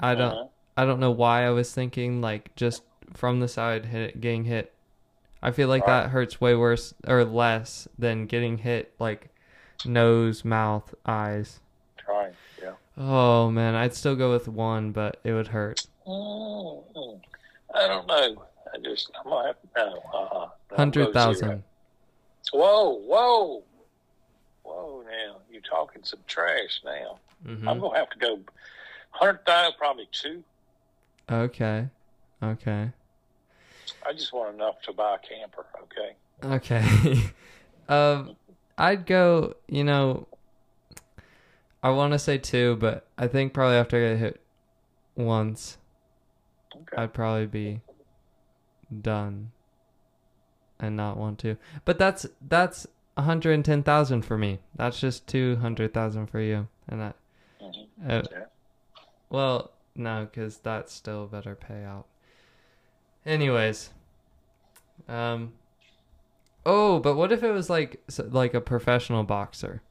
[0.00, 0.46] I don't, Uh-huh.
[0.76, 2.82] I don't know why I was thinking like just
[3.12, 4.72] from the side hit, getting hit.
[5.42, 6.02] I feel like Right.
[6.04, 9.28] that hurts way worse or less than getting hit like
[9.84, 11.60] nose, mouth, eyes.
[12.08, 12.32] Right?
[12.60, 12.72] Yeah.
[12.96, 15.86] Oh man, I'd still go with one, but it would hurt.
[16.06, 17.20] Mm
[17.74, 18.44] I don't know.
[18.74, 20.02] I just I might have no.
[20.12, 20.48] Uh-uh.
[20.70, 21.62] No, Hundred thousand.
[22.52, 23.62] Whoa, whoa,
[24.62, 25.02] whoa!
[25.04, 26.82] Now you're talking some trash.
[26.84, 28.38] Now hmm I'm gonna have to go.
[29.10, 30.42] Hundred thousand, probably two.
[31.30, 31.88] Okay,
[32.42, 32.90] okay.
[34.06, 35.66] I just want enough to buy a camper.
[35.82, 36.16] Okay.
[36.44, 37.22] Okay.
[37.88, 38.36] um,
[38.76, 39.54] I'd go.
[39.68, 40.26] You know,
[41.82, 44.40] I want to say two, but I think probably after I get hit
[45.14, 45.78] once,
[46.74, 46.96] Okay.
[47.02, 47.80] I'd probably be
[49.00, 49.50] done
[50.80, 51.56] and not want to.
[51.84, 54.60] But that's that's one hundred and ten thousand for me.
[54.76, 57.16] That's just two hundred thousand for you, and that.
[57.60, 57.86] Mhm.
[58.08, 58.44] Uh, Yeah.
[59.30, 62.04] well, no, because that's still better payout.
[63.24, 63.90] Anyways,
[65.08, 65.52] um,
[66.66, 69.82] oh, but what if it was like like a professional boxer,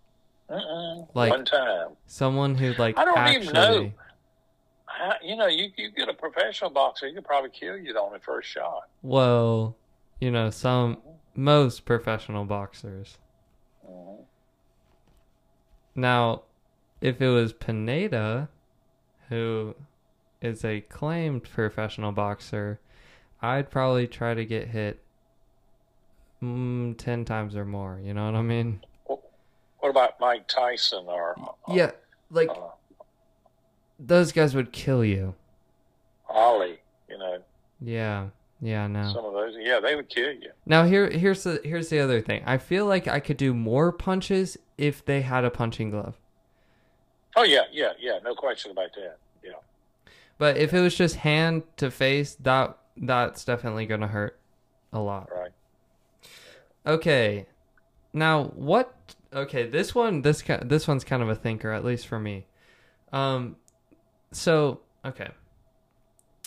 [0.49, 1.05] Uh-uh.
[1.13, 1.89] Like- One time.
[2.07, 3.91] someone who like I don't actually, even know.
[5.23, 8.19] You know, you you get a professional boxer, he could probably kill you on the
[8.19, 8.83] first shot.
[9.01, 9.75] well,
[10.19, 10.97] you know, some
[11.35, 13.17] most professional boxers.
[13.87, 14.25] Mhm.
[15.95, 16.43] Now,
[17.01, 18.49] if it was Pineda,
[19.29, 19.75] who
[20.41, 22.79] is a claimed professional boxer,
[23.41, 25.03] I'd probably try to get hit
[26.43, 27.99] mm, 10 times or more.
[28.03, 28.83] You know what I mean?
[29.05, 31.91] What about Mike Tyson or uh, Yeah,
[32.29, 32.69] like uh,
[34.03, 35.35] those guys would kill you.
[36.29, 36.79] Ali?
[37.09, 37.37] You know,
[37.79, 38.27] Yeah.
[38.63, 39.11] Yeah, no.
[39.11, 39.55] some of those.
[39.59, 40.51] Yeah, they would kill you.
[40.67, 42.43] Now here here's the here's the other thing.
[42.45, 46.15] I feel like I could do more punches if they had a punching glove.
[47.35, 48.19] Oh yeah, yeah, yeah.
[48.23, 49.17] No question about that.
[49.43, 49.53] Yeah.
[50.37, 54.39] But if it was just hand to face, that that's definitely going to hurt
[54.93, 55.29] a lot.
[55.33, 55.51] Right.
[56.85, 57.47] Okay.
[58.13, 58.93] Now, what
[59.33, 62.45] Okay, this one this this one's kind of a thinker at least for me.
[63.11, 63.55] Um
[64.31, 65.29] so, okay.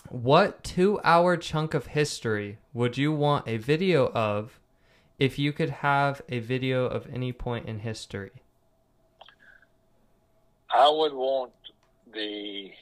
[0.08, 4.60] What 2-hour chunk of history would you want a video of
[5.18, 8.30] if you could have a video of any point in history?
[10.72, 11.52] I would want
[12.12, 12.72] the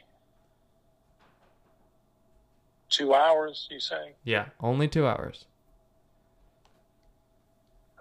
[2.89, 3.69] two hours.
[3.71, 4.15] You say?
[4.25, 5.45] Yeah, only 2 hours.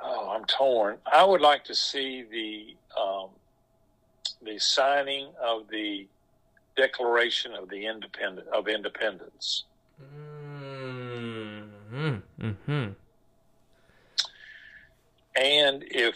[0.02, 0.98] Oh, I'm torn.
[1.06, 3.30] I would like to see the um,
[4.42, 6.08] the signing of the
[6.76, 9.66] Declaration of the Independent of Independence.
[10.02, 12.16] Mm-hmm.
[12.42, 12.90] Mm-hmm.
[15.36, 16.16] And if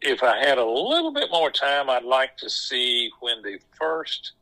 [0.00, 4.32] if I had a little bit more time, I'd like to see when the first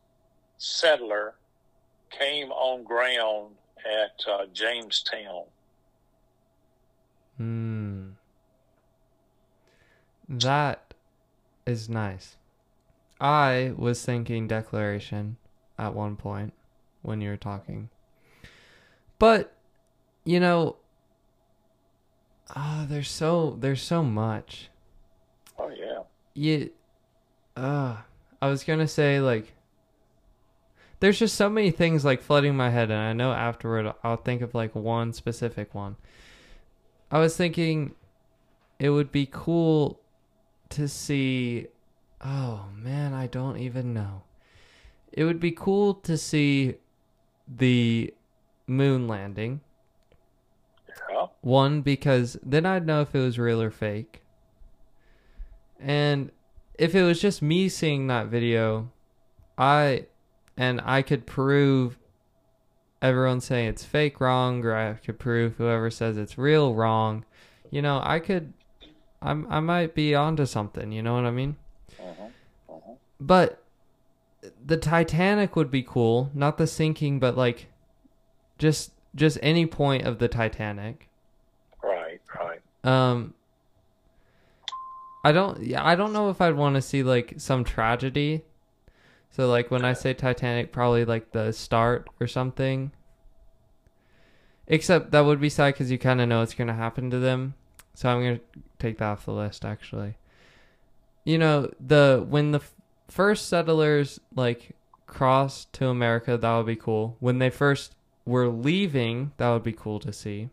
[0.57, 1.35] settler
[2.09, 3.55] came on ground
[3.85, 5.43] at uh, Jamestown.
[7.37, 8.09] Hmm.
[10.27, 10.93] That
[11.65, 12.37] is nice.
[13.21, 15.37] I was thinking declaration
[15.77, 16.53] at one point
[17.03, 17.89] when you were talking.
[19.19, 19.55] But
[20.25, 20.77] you know
[22.55, 24.69] ah there's so there's so much.
[25.59, 26.01] Oh yeah,
[26.33, 26.71] You
[27.55, 27.97] uh
[28.41, 29.53] I was going to say like
[30.99, 34.41] there's just so many things like flooding my head and I know afterward I'll think
[34.41, 35.95] of like one specific one.
[37.11, 37.93] I was thinking
[38.79, 39.99] it would be cool
[40.69, 41.67] to see
[42.23, 44.23] oh man, I don't even know.
[45.11, 46.75] It would be cool to see
[47.47, 48.13] the
[48.67, 49.61] moon landing.
[51.09, 51.27] yeah.
[51.41, 54.21] One, because then I'd know if it was real or fake.
[55.79, 56.31] And
[56.77, 58.91] if it was just me seeing that video,
[59.57, 60.05] I
[60.55, 61.97] and I could prove
[63.01, 67.25] everyone saying it's fake wrong, or I could prove whoever says it's real wrong.
[67.71, 68.53] You know, I could
[69.21, 71.57] I'm I might be onto something, you know what I mean?
[73.21, 73.63] But
[74.65, 77.67] the Titanic would be cool, not the sinking, but like
[78.57, 81.07] just just any point of the Titanic.
[81.83, 82.61] Right, right.
[82.83, 83.35] Um
[85.23, 85.61] I don't.
[85.61, 88.43] Yeah, I don't know if I'd want to see like some tragedy.
[89.29, 92.91] So like when I say Titanic, probably like the start or something.
[94.65, 97.53] Except that would be sad because you kind of know it's gonna happen to them.
[97.93, 98.39] So I'm gonna
[98.79, 99.63] take that off the list.
[99.63, 100.15] Actually,
[101.23, 102.61] you know the when the
[103.11, 104.71] first settlers like
[105.05, 107.17] crossed to America, that would be cool.
[107.19, 107.93] When they first
[108.25, 110.49] were leaving, that would be cool to see.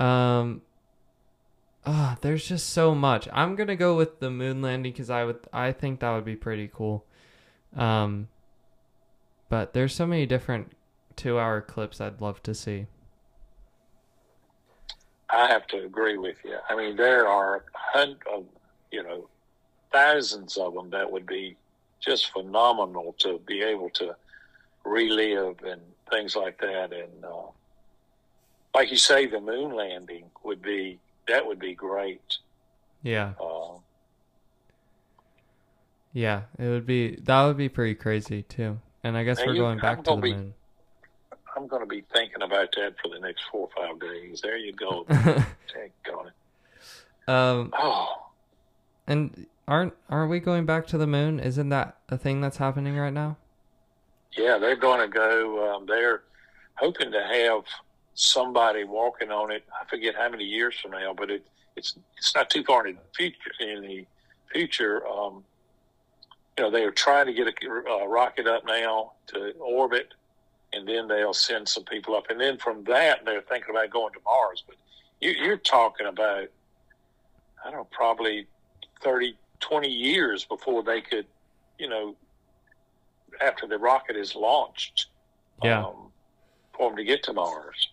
[0.00, 0.62] Um,
[1.84, 3.28] ah, there's just so much.
[3.30, 6.36] I'm gonna go with the moon landing because I would, I think that would be
[6.36, 7.04] pretty cool.
[7.76, 8.28] Um,
[9.50, 10.72] but there's so many different
[11.14, 12.86] two-hour clips I'd love to see.
[15.28, 16.56] I have to agree with you.
[16.70, 18.44] I mean, there are hundreds of,
[18.90, 19.28] you know,
[19.94, 21.56] thousands of them that would be
[22.00, 24.14] just phenomenal to be able to
[24.84, 25.80] relive and
[26.10, 26.92] things like that.
[26.92, 27.46] And uh,
[28.74, 32.20] like you say, the moon landing would be that would be great.
[33.02, 33.78] Yeah, Uh,
[36.12, 38.78] yeah, it would be that would be pretty crazy too.
[39.02, 40.54] And I guess we're you- going back to the be- moon.
[41.56, 44.40] I'm going to be thinking about that for the next four or five days.
[44.40, 45.04] There you go.
[45.08, 47.28] Take on it.
[47.30, 48.08] um, Oh,
[49.06, 51.40] and aren't aren't we going back to the moon?
[51.40, 53.36] Isn't that a thing that's happening right now?
[54.36, 55.74] yeah, they're going to go.
[55.74, 56.22] Um, they're
[56.74, 57.64] hoping to have
[58.14, 59.64] somebody walking on it.
[59.80, 61.46] I forget how many years from now, but it,
[61.76, 63.50] it's it's not too far in the future.
[63.60, 64.06] In the
[64.52, 65.44] future, um,
[66.58, 70.14] you know, they are trying to get a, a rocket up now to orbit,
[70.72, 74.12] and then they'll send some people up, and then from that they're thinking about going
[74.14, 74.64] to Mars.
[74.66, 74.76] But
[75.20, 76.48] you, you're talking about,
[77.64, 78.46] I don't know, probably
[79.02, 81.26] 30, 20 years before they could,
[81.78, 82.14] you know,
[83.40, 85.06] after the rocket is launched,
[85.62, 85.86] Yeah.
[85.86, 86.12] um,
[86.76, 87.88] for them to get to Mars.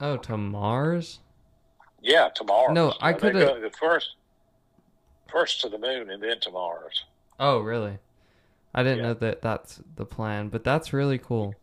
[0.00, 1.18] Oh, to Mars?
[2.00, 2.72] Yeah, to Mars.
[2.72, 4.14] No, I coulda- The first,
[5.28, 7.04] first to the moon and then to Mars.
[7.40, 7.98] Oh, really?
[8.72, 9.04] I didn't Yeah.
[9.08, 11.56] know that that's the plan, but that's really cool.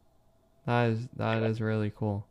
[0.66, 2.28] That is that is really cool.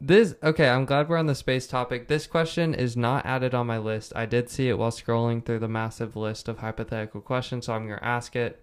[0.00, 2.08] This okay, I'm glad we're on the space topic.
[2.08, 4.12] This question is not added on my list.
[4.16, 7.86] I did see it while scrolling through the massive list of hypothetical questions, so I'm
[7.86, 8.62] going to ask it.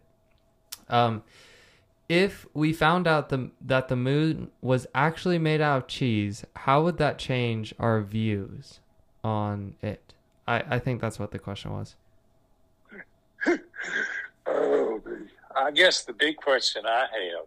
[0.90, 1.24] Um
[2.10, 6.84] if we found out the that the moon was actually made out of cheese, how
[6.84, 8.82] would that change our views
[9.24, 10.14] on it?
[10.48, 11.96] I I think that's what the question was.
[14.48, 15.02] Oh,
[15.56, 17.46] I guess the big question I have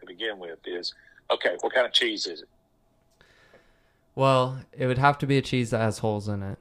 [0.00, 0.94] to begin with is,
[1.30, 2.48] okay, what kind of cheese is it?
[4.16, 6.58] Well, it would have to be a cheese that has holes in it.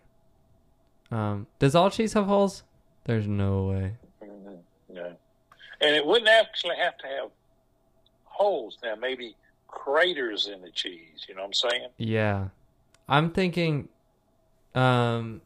[1.10, 2.64] Um, does all cheese have holes?
[3.06, 3.98] There's no way.
[4.22, 5.18] Mhm, No,
[5.82, 7.32] and it wouldn't actually have to have
[8.26, 8.78] holes.
[8.84, 9.36] Now, maybe
[9.70, 11.26] craters in the cheese.
[11.28, 11.90] You know what I'm saying?
[11.98, 12.50] Yeah.
[13.08, 13.88] I'm thinking
[14.74, 15.42] um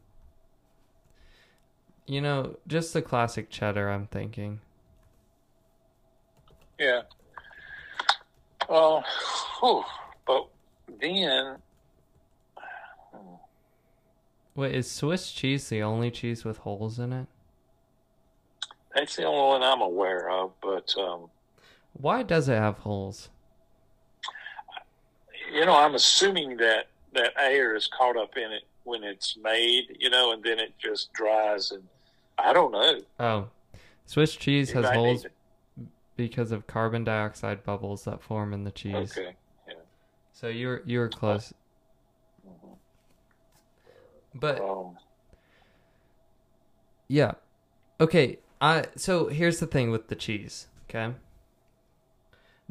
[2.06, 4.60] you know, just the classic cheddar I'm thinking.
[6.76, 7.02] Yeah.
[8.68, 9.04] Well,
[9.60, 9.84] whew,
[10.26, 10.48] but
[11.00, 11.58] then,
[14.54, 17.26] Wait, is Swiss cheese the only cheese with holes in it?
[18.94, 20.52] that's the only one I'm aware of.
[20.60, 21.30] But um,
[21.92, 23.28] Why does it have holes?
[25.52, 29.96] you know, I'm assuming that that air is caught up in it when it's made.
[29.98, 31.82] You know, and then it just dries, and
[32.38, 33.00] I don't know.
[33.18, 33.48] Oh.
[34.06, 35.24] Swiss cheese has holes
[36.16, 39.16] because of carbon dioxide bubbles that form in the cheese.
[39.16, 39.36] Okay.
[39.68, 39.74] Yeah.
[40.32, 41.54] So you were you were close.
[44.34, 44.98] But Um,
[47.08, 47.32] Yeah.
[48.00, 48.38] Okay.
[48.60, 51.14] I so here's the thing with the cheese, okay?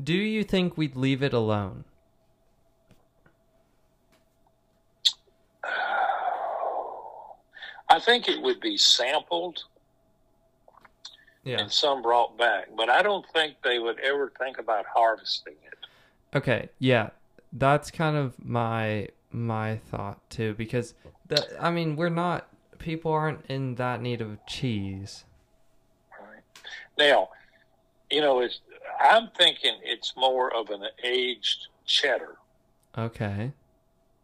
[0.02, 1.84] Do you think we'd leave it alone?
[7.90, 9.64] I think it would be sampled
[11.44, 11.60] Yeah.
[11.60, 16.38] and some brought back, but I don't think they would ever think about harvesting it.
[16.38, 16.70] Okay.
[16.78, 17.10] Yeah.
[17.52, 20.94] That's kind of my my thought too because
[21.30, 25.24] the I mean, we're not people aren't in that need of cheese.
[26.20, 26.44] Right.
[26.98, 27.30] Now,
[28.12, 28.60] you know, it's
[29.00, 32.38] I'm thinking it's more of an aged cheddar
[32.98, 33.52] Okay.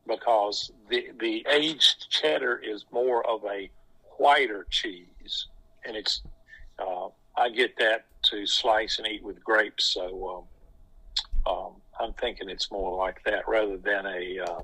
[0.07, 3.69] because the the aged cheddar is more of a
[4.17, 5.47] whiter cheese,
[5.85, 6.21] and it's
[6.79, 9.85] uh, I get that to slice and eat with grapes.
[9.85, 10.47] So
[11.47, 14.59] um, um, I'm thinking it's more like that rather than a uh,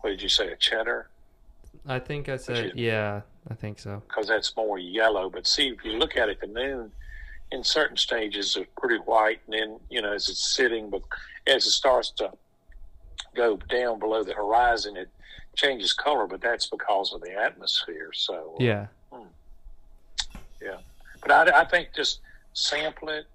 [0.00, 1.08] what did you say a cheddar?
[1.86, 4.02] I think I said yeah, I think so.
[4.06, 5.28] because that's more yellow.
[5.30, 6.92] But see, if you look at it, the moon
[7.50, 11.02] in certain stages are pretty white, and then you know as it's sitting, but
[11.46, 12.30] as it starts to
[13.34, 15.08] go down below the horizon, it
[15.56, 18.10] changes color, but that's because of the atmosphere.
[18.14, 18.86] So uh, Yeah.
[19.12, 19.26] Hmm.
[20.60, 20.78] Yeah.
[21.20, 22.20] But I, I think just
[22.54, 23.26] sample it,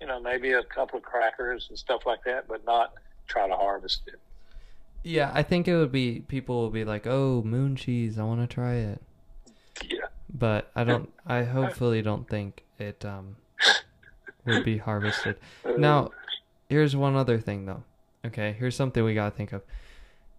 [0.00, 2.92] you know, maybe a couple of crackers and stuff like that, but not
[3.28, 4.18] try to harvest it.
[5.02, 8.40] Yeah, I think it would be people will be like, "Oh, moon cheese, I want
[8.40, 9.02] to try it."
[9.84, 10.06] Yeah.
[10.32, 13.36] But I don't I hopefully don't think it um
[14.46, 15.36] would be harvested.
[15.76, 16.10] Now,
[16.68, 17.82] here's one other thing though.
[18.24, 19.62] Okay, here's something we got to think of.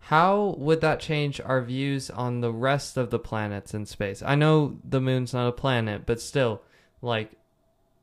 [0.08, 4.22] How would that change our views on the rest of the planets in space?
[4.22, 6.62] I know the moon's not a planet, but still,
[7.02, 7.32] like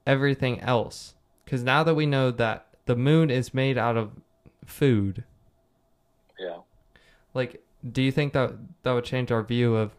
[0.06, 1.14] everything else.
[1.44, 4.12] Because now that we know that the moon is made out of
[4.64, 5.24] food.
[7.34, 7.62] Like,
[7.92, 8.52] do you think that
[8.82, 9.92] that would change our view of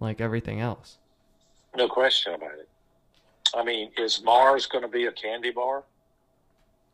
[0.00, 0.98] like everything else?
[1.76, 2.68] No question about it.
[3.54, 5.84] I mean, is Mars going to be a candy bar?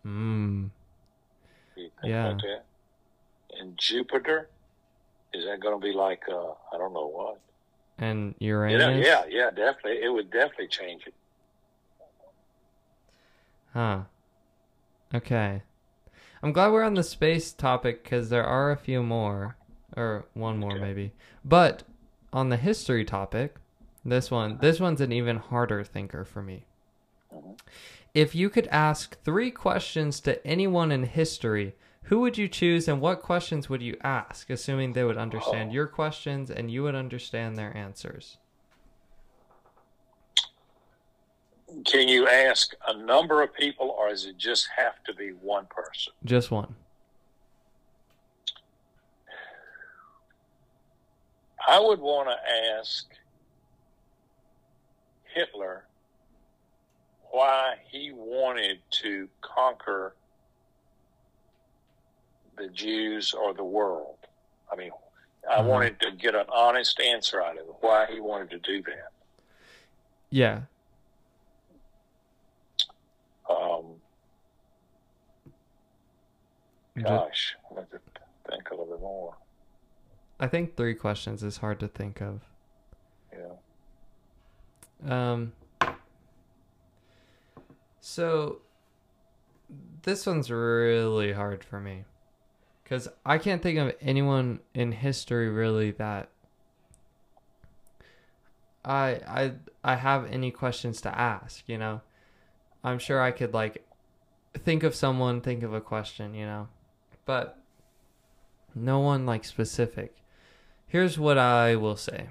[0.07, 0.71] Mm.
[2.03, 2.39] Yeah.
[3.59, 4.49] And Jupiter,
[5.33, 7.41] is that going to be like uh, I don't know what?
[7.99, 9.07] And Yeah, Uranus?
[9.07, 10.03] yeah, yeah, definitely.
[10.03, 11.15] It would definitely change it.
[13.75, 14.01] Huh.
[15.15, 15.63] Okay.
[16.43, 19.57] I'm glad we're on the space topic because there are a few more,
[19.97, 20.81] or one more Okay.
[20.81, 21.13] maybe.
[21.45, 21.83] But
[22.33, 23.57] on the history topic,
[24.05, 26.65] this one, this one's an even harder thinker for me.
[27.33, 27.59] Mhm.
[28.15, 31.75] If you could ask three questions to anyone in history,
[32.05, 35.75] who would you choose and what questions would you ask, assuming they would understand Oh.
[35.75, 38.39] your questions and you would understand their answers?
[41.85, 45.67] Can you ask a number of people, or does it just have to be one
[45.67, 46.13] person?
[46.25, 46.75] Just one.
[51.67, 52.37] I would want to
[52.79, 53.07] ask
[55.35, 55.85] Hitler
[57.31, 60.17] why he wanted to conquer
[62.57, 64.17] the Jews or the world.
[64.73, 64.91] I mean,
[65.49, 65.69] I Uh-huh.
[65.69, 69.13] wanted to get an honest answer out of it, why he wanted to do that.
[70.31, 70.63] Yeah.
[73.49, 74.01] Um,
[77.03, 78.01] gosh, I have to
[78.49, 79.37] think a little bit more.
[80.41, 82.41] I think three questions is hard to think of.
[85.07, 85.35] Yeah.
[85.35, 85.53] Um.
[88.01, 88.63] So,
[90.03, 92.05] this one's really hard for me,
[92.83, 96.31] because I can't think of anyone in history really that
[98.83, 99.53] I I
[99.85, 101.69] I have any questions to ask.
[101.69, 102.01] You know,
[102.83, 103.87] I'm sure I could like
[104.55, 106.33] think of someone, think of a question.
[106.33, 106.69] You know,
[107.27, 107.59] but
[108.75, 110.17] no one like specific.
[110.91, 112.27] Here's what I will say.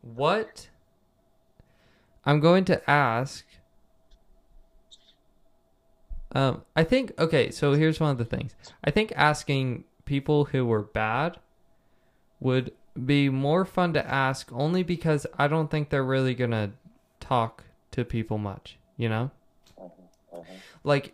[0.00, 0.68] What
[2.24, 3.44] I'm going to ask.
[6.34, 7.50] Um, I think okay.
[7.50, 8.54] So here's one of the things.
[8.82, 11.38] I think asking people who were bad
[12.40, 12.72] would
[13.04, 16.72] be more fun to ask, only because I don't think they're really gonna
[17.20, 18.78] talk to people much.
[18.96, 19.30] You know,
[19.78, 20.44] Mhm.
[20.84, 21.12] like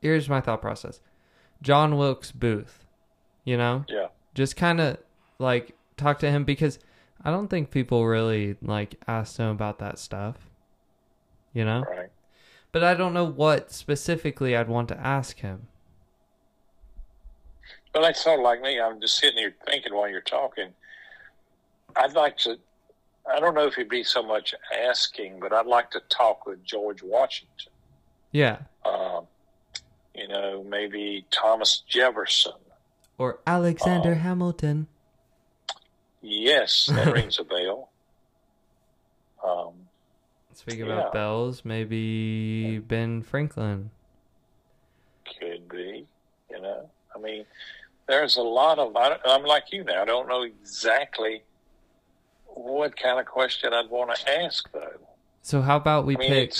[0.00, 1.00] here's my thought process.
[1.60, 2.84] John Wilkes Booth.
[3.44, 4.06] You know, Yeah.
[4.34, 4.98] just kind of
[5.40, 6.78] like talk to him because
[7.24, 10.36] I don't think people really like asked him about that stuff.
[11.52, 11.84] You know?
[11.88, 12.10] Right.
[12.72, 15.66] But I don't know what specifically I'd want to ask him.
[17.92, 18.80] Well, that's sort of like me.
[18.80, 20.68] I'm just sitting here thinking while you're talking.
[21.96, 22.56] I'd like to.
[23.30, 24.54] I don't know if it'd be so much
[24.88, 27.72] asking, but I'd like to talk with George Washington.
[28.32, 28.58] Yeah.
[28.84, 29.26] Um,
[30.14, 32.52] you know, maybe Thomas Jefferson.
[33.18, 34.22] Or Alexander Oh.
[34.22, 34.86] Hamilton.
[36.22, 37.90] Yes, that rings a bell.
[39.44, 39.74] Um,
[40.52, 40.98] Speaking Yeah.
[40.98, 43.90] about bells, maybe Ben Franklin.
[45.38, 46.06] could be.
[46.50, 47.44] You know, I mean,
[48.08, 48.94] there's a lot of.
[48.96, 50.02] I, I'm like you now.
[50.02, 51.44] I don't know exactly
[52.46, 54.98] what kind of question I'd want to ask, though.
[55.42, 56.54] So how about we I mean, pick.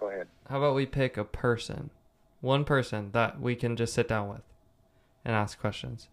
[0.00, 0.28] Go ahead.
[0.48, 1.90] how about we pick a person?
[2.40, 4.42] One person that we can just sit down with
[5.24, 6.08] and ask questions.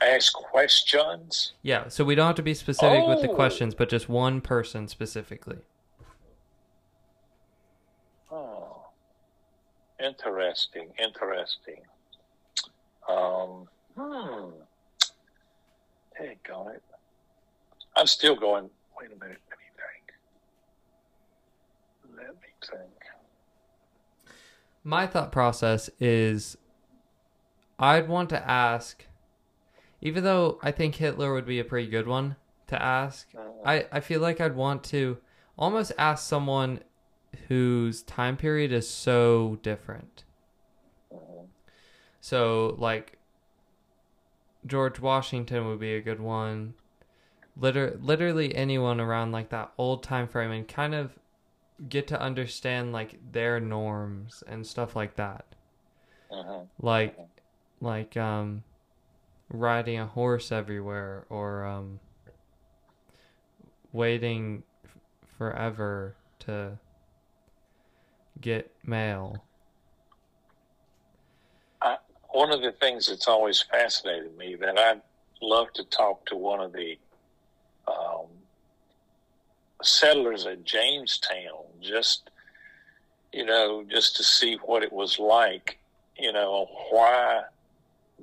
[0.00, 1.52] Ask questions.
[1.62, 3.34] Yeah, so we don't have to be specific with the Oh.
[3.34, 5.58] questions, but just one person specifically.
[8.30, 8.88] Oh,
[10.00, 11.82] interesting, interesting.
[13.08, 14.50] Um, hmm.
[16.16, 16.38] It.
[17.96, 18.70] I'm still going.
[18.98, 19.40] Wait a minute.
[19.50, 20.14] Let me think.
[22.16, 22.90] Let me think.
[24.84, 26.56] My thought process is
[27.78, 29.04] I'd want to ask,
[30.04, 32.36] even though I think Hitler would be a pretty good one
[32.68, 35.18] to ask, Uh, I, I feel like I'd want to
[35.58, 36.80] almost ask someone
[37.48, 40.24] whose time period is so different.
[41.10, 41.46] mhm.
[42.20, 43.18] So like
[44.66, 46.74] George Washington would be a good one.
[47.56, 51.18] Liter- literally anyone around like that old time frame and kind of
[51.88, 55.46] get to understand like their norms and stuff like that.
[56.30, 57.18] hmm Like
[57.80, 58.64] like um
[59.54, 62.00] riding a horse everywhere or um
[63.92, 64.90] waiting f-
[65.38, 66.78] forever to
[68.40, 69.44] get mail.
[72.32, 75.00] One of the things that's always fascinated me that I'd
[75.40, 76.98] love to talk to one of the
[77.86, 78.26] um,
[79.80, 82.30] settlers at Jamestown, just
[83.32, 85.78] you know, just to see what it was like,
[86.18, 87.42] you know, why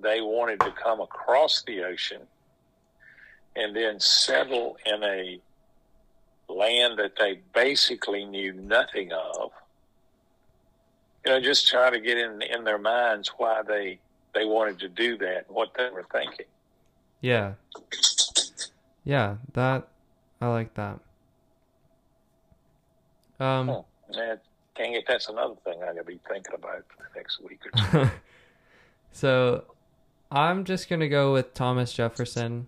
[0.02, 2.22] they wanted to come across the ocean
[3.56, 5.40] and then settle in a
[6.48, 9.52] land that they basically knew nothing of.
[11.26, 14.00] You know, just try to get in in their minds why they
[14.34, 16.46] they wanted to do that, and what they were thinking.
[17.20, 17.54] Yeah.
[19.04, 19.88] Yeah, that
[20.40, 21.00] I like that.
[23.40, 24.20] Um Hmm.
[24.20, 24.40] And
[24.76, 28.06] dang it, that's another thing I gotta be thinking about for the next week or
[28.06, 28.12] two.
[29.12, 29.64] so
[30.32, 32.68] I'm just gonna go with Thomas Jefferson.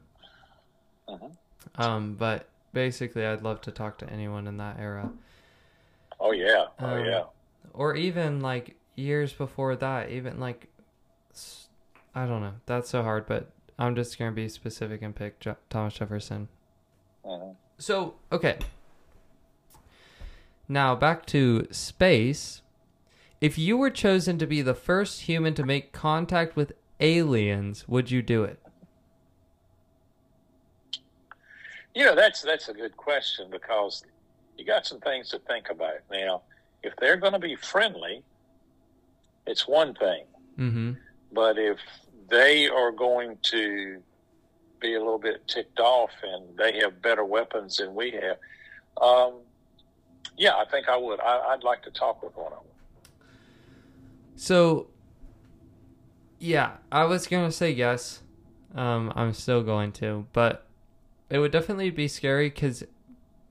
[1.07, 1.35] Mhm.
[1.75, 5.11] Um, but basically, I'd love to talk to anyone in that era,
[6.19, 7.23] Oh yeah, oh Um, yeah.
[7.73, 10.09] or even like years before that.
[10.09, 10.67] Even like,
[12.13, 12.53] I don't know.
[12.65, 13.49] That's so hard, but
[13.79, 16.49] I'm just gonna be specific and pick Je- Thomas Jefferson.
[17.25, 17.55] Mhm.
[17.77, 18.59] So okay.
[20.67, 22.61] Now back to space.
[23.41, 28.09] If you were chosen to be the first human to make contact with aliens, would
[28.11, 28.59] you do it?
[31.95, 34.03] You know, that's that's a good question because
[34.57, 35.95] you got some things to think about.
[36.11, 36.41] Now,
[36.81, 38.23] if they're going to be friendly,
[39.45, 40.25] it's one thing,
[40.57, 40.91] Mm-hmm.
[41.31, 41.79] but if
[42.29, 44.01] they are going to
[44.79, 48.37] be a little bit ticked off and they have better weapons than we have,
[49.01, 49.35] um,
[50.37, 51.19] yeah, I think I would.
[51.19, 52.67] I, I'd like to talk with one of them.
[54.35, 54.87] So,
[56.43, 58.21] yeah, I was gonna say yes.
[58.75, 60.65] Um, I'm still going to, but
[61.29, 62.83] it would definitely be scary because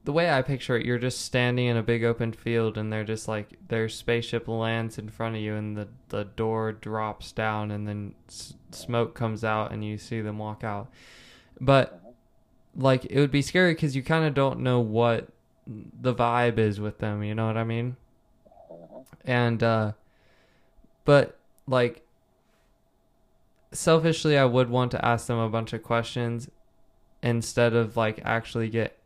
[0.04, 3.04] the way I picture it, you're just standing in a big open field, and they're
[3.04, 7.70] just like their spaceship lands in front of you, and the the door drops down,
[7.70, 10.90] and then s- smoke comes out, and you see them walk out.
[11.60, 12.00] But
[12.76, 15.28] like, it would be scary because you kind of don't know what
[15.64, 17.22] the vibe is with them.
[17.22, 17.96] You know what I mean?
[18.70, 19.04] Mhm.
[19.24, 19.92] and uh
[21.04, 22.04] but like
[23.72, 26.48] selfishly i would want to ask them a bunch of questions
[27.22, 28.98] instead of like actually get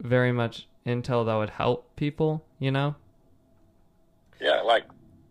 [0.00, 2.94] very much intel that would help people you know
[4.40, 4.84] Yeah, like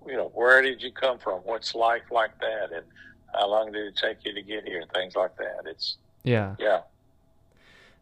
[0.05, 1.41] you know, where did you come from?
[1.41, 2.71] What's life like that?
[2.73, 2.85] And
[3.33, 4.83] how long did it take you to get here?
[4.93, 5.63] Things like that.
[5.65, 6.81] It's yeah yeah.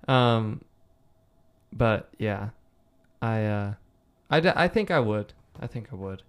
[0.07, 0.61] um
[1.74, 2.49] but yeah
[3.22, 3.74] i uh
[4.30, 6.24] i, d- I think i would i think i would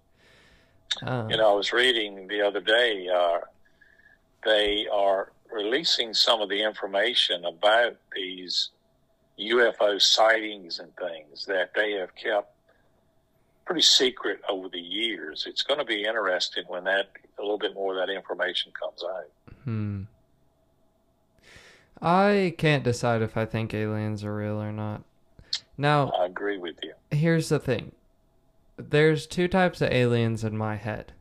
[1.03, 3.07] um, You know, I was reading the other day.
[3.09, 3.39] Uh,
[4.47, 8.70] they are releasing some of the information about these
[9.38, 12.53] UFO sightings and things that they have kept
[13.66, 15.44] pretty secret over the years.
[15.47, 19.03] It's going to be interesting when that a little bit more of that information comes
[19.05, 19.55] out.
[19.64, 20.03] Hmm.
[22.01, 25.03] I can't decide if I think aliens are real or not.
[25.76, 26.92] Now, I agree with you.
[27.11, 27.92] here's the thing.
[28.78, 31.12] There's two types of aliens in my head.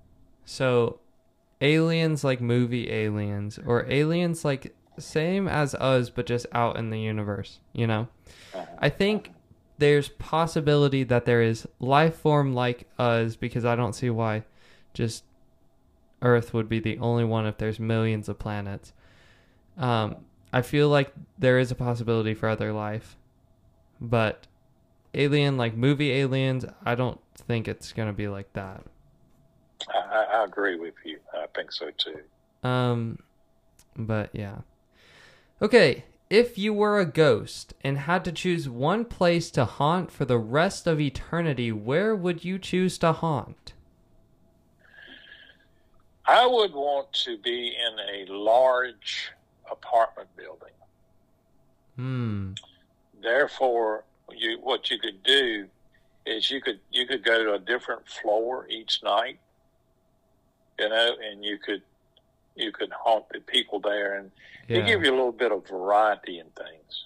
[0.46, 1.00] So,
[1.62, 7.00] aliens like movie aliens or aliens like same as us but just out in the
[7.00, 8.08] universe, you know?
[8.80, 9.32] I think
[9.78, 14.44] there's possibility that there is life form like us because I don't see why
[14.94, 15.24] just
[16.22, 18.94] Earth would be the only one if there's millions of planets.
[19.78, 20.18] Um,
[20.54, 23.18] I feel like there is a possibility for other life,
[24.00, 24.48] but
[25.14, 28.84] alien like movie aliens, I don't think it's gonna be like that.
[29.94, 31.20] I, I, agree with you.
[31.34, 32.68] I think so too.
[32.68, 33.20] Um,
[33.96, 34.60] but yeah.
[35.62, 40.26] Okay, if you were a ghost and had to choose one place to haunt for
[40.26, 43.74] the rest of eternity, where would you choose to haunt?
[46.26, 49.32] I would want to be in a large
[49.70, 50.70] apartment building.
[51.96, 52.54] Hmm.
[53.22, 55.68] Therefore, you what you could do
[56.26, 59.40] is you could you could go to a different floor each night,
[60.80, 61.82] you know, and you could
[62.56, 64.32] you could haunt the people there, and
[64.68, 64.78] Yeah.
[64.78, 67.06] it give you a little bit of variety in things.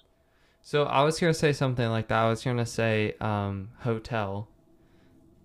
[0.62, 2.18] So I was gonna say something like that.
[2.18, 4.48] I was gonna say um hotel.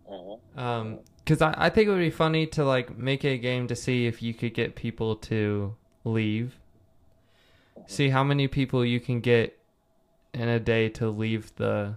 [0.09, 0.39] Mhm.
[0.57, 3.75] Um because I, I think it would be funny to like make a game to
[3.75, 6.59] see if you could get people to leave.
[7.87, 9.57] See how many people you can get
[10.33, 11.95] in a day to leave the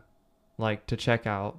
[0.57, 1.59] like to check out.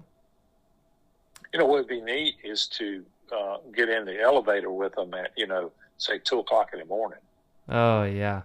[1.54, 5.14] You know what would be neat is to uh, get in the elevator with them
[5.14, 7.20] at you know say two o'clock in the morning
[7.68, 8.42] Oh yeah,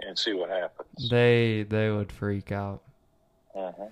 [0.00, 1.10] and see what happens.
[1.10, 2.82] they they would freak out.
[3.54, 3.86] Uh-huh.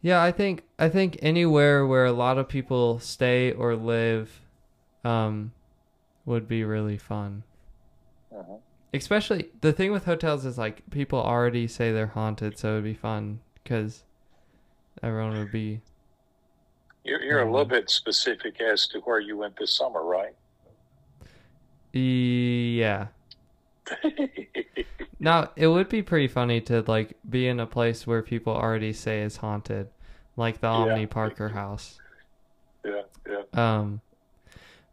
[0.00, 4.40] Yeah, I think I think anywhere where a lot of people stay or live,
[5.04, 5.52] um,
[6.24, 7.42] would be really fun.
[8.34, 8.56] Uh-huh.
[8.94, 12.94] Especially the thing with hotels is like people already say they're haunted, so it'd be
[12.94, 14.02] fun because
[15.02, 15.82] everyone would be.
[17.04, 17.70] You're, you're a little Mhm.
[17.70, 20.34] bit specific as to where you went this summer, right?
[21.92, 23.08] Yeah.
[25.18, 28.92] Now it would be pretty funny to like be in a place where people already
[28.92, 29.88] say is haunted,
[30.36, 30.72] like the Yeah.
[30.72, 32.00] Omni Parker house.
[32.84, 33.42] yeah, yeah.
[33.52, 34.00] Um,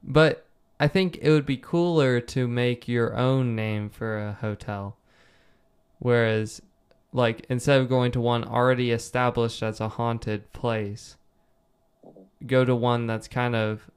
[0.04, 0.46] but
[0.80, 4.98] I think it would be cooler to make your own name for a hotel.
[5.98, 6.62] Whereas,
[7.12, 11.18] like, instead of going to one already established as a haunted place,
[12.46, 13.90] go to one that's kind of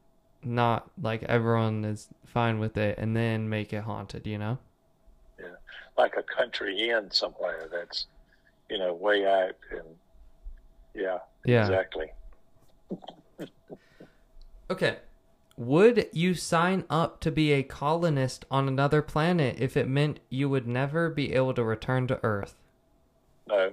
[0.43, 4.59] not like everyone is fine with it and then make it haunted, you know?
[5.39, 5.47] Yeah.
[5.97, 8.07] Like a country inn somewhere that's,
[8.69, 9.87] you know, way out and
[10.95, 11.63] yeah, Yeah.
[11.67, 12.13] exactly.
[14.71, 14.97] Okay.
[15.59, 20.49] Would you sign up to be a colonist on another planet if it meant you
[20.49, 22.55] would never be able to return to Earth?
[23.47, 23.73] No,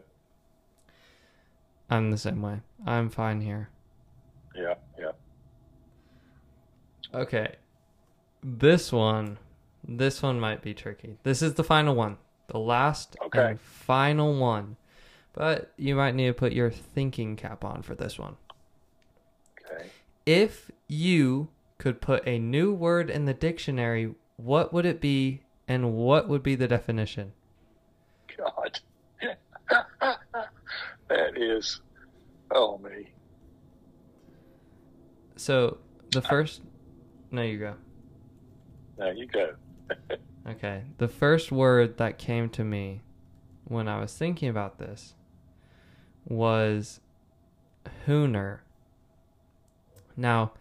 [1.89, 2.61] I'm the same way.
[2.85, 3.69] I'm fine here.
[4.55, 5.11] Yeah, yeah.
[7.13, 7.55] Okay.
[8.43, 9.37] This one,
[9.87, 11.17] this one might be tricky.
[11.23, 13.51] This is the final one, the last Okay.
[13.51, 14.77] and final one.
[15.33, 18.35] But you might need to put your thinking cap on for this one.
[19.71, 19.89] Okay.
[20.25, 25.93] If you could put a new word in the dictionary, what would it be and
[25.93, 27.31] what would be the definition?
[28.37, 28.79] God.
[31.07, 31.81] that is,
[32.51, 33.09] oh me.
[35.39, 35.77] So,
[36.11, 36.61] the first
[37.31, 37.75] No, you go.
[38.97, 39.55] Now you go.
[40.47, 40.83] Okay.
[40.97, 43.01] The first word that came to me
[43.65, 45.13] when I was thinking about this
[46.25, 47.01] was
[48.07, 48.63] Hooner.
[50.17, 50.53] Now,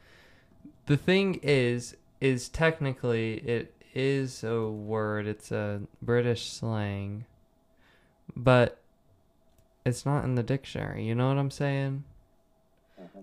[0.86, 5.26] the thing is, is technically it is a word.
[5.26, 7.24] It's a British slang,
[8.36, 8.78] but
[9.86, 11.04] it's not in the dictionary.
[11.04, 12.04] You know what I'm saying?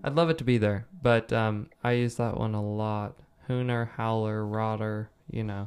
[0.04, 3.16] I'd love it to be there, but um, I use that one a lot.
[3.48, 5.64] Hooner, howler, rotter, you know,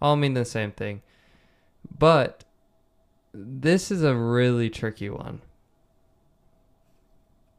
[0.00, 1.02] all mean the same thing.
[1.98, 2.44] But
[3.32, 5.40] this is a really tricky one.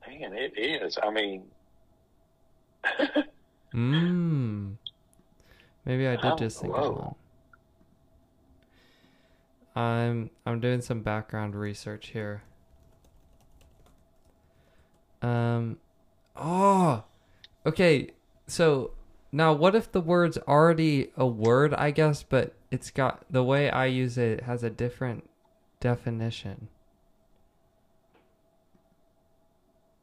[0.07, 0.97] Man, it is.
[1.01, 1.43] I mean,
[3.73, 4.75] Mmm.
[5.85, 6.83] Maybe I did Oh, just think whoa.
[6.83, 7.15] of one.
[9.75, 12.43] I'm I'm doing some background research here.
[15.21, 15.77] Um
[16.35, 17.03] oh
[17.65, 18.11] okay,
[18.47, 18.91] so
[19.31, 23.69] now what if the word's already a word, I guess, but it's got the way
[23.69, 25.29] I use it has a different
[25.79, 26.67] definition.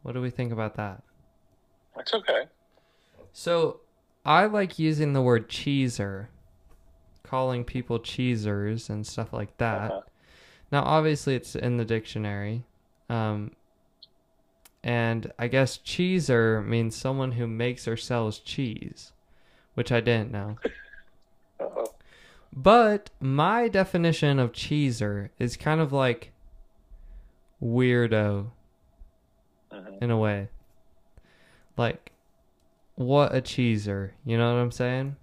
[0.03, 1.03] What do we think about that?
[1.99, 2.45] it's okay.
[3.33, 3.81] So
[4.25, 6.27] I like using the word cheeser,
[7.23, 9.91] calling people cheesers and stuff like that.
[9.91, 10.01] Uh-huh.
[10.73, 12.65] Now, obviously, it's in the dictionary.
[13.09, 13.53] Um,
[14.87, 19.13] and I guess cheeser means someone who makes or sells cheese,
[19.75, 20.57] which I didn't know.
[21.59, 21.93] Uh-oh.
[22.53, 26.33] But my definition of cheeser is kind of like
[27.61, 28.51] weirdo
[29.73, 30.03] Mhm.
[30.03, 30.49] in a way.
[31.77, 32.13] Like,
[32.95, 34.13] what a cheeser.
[34.25, 35.17] You know what I'm saying?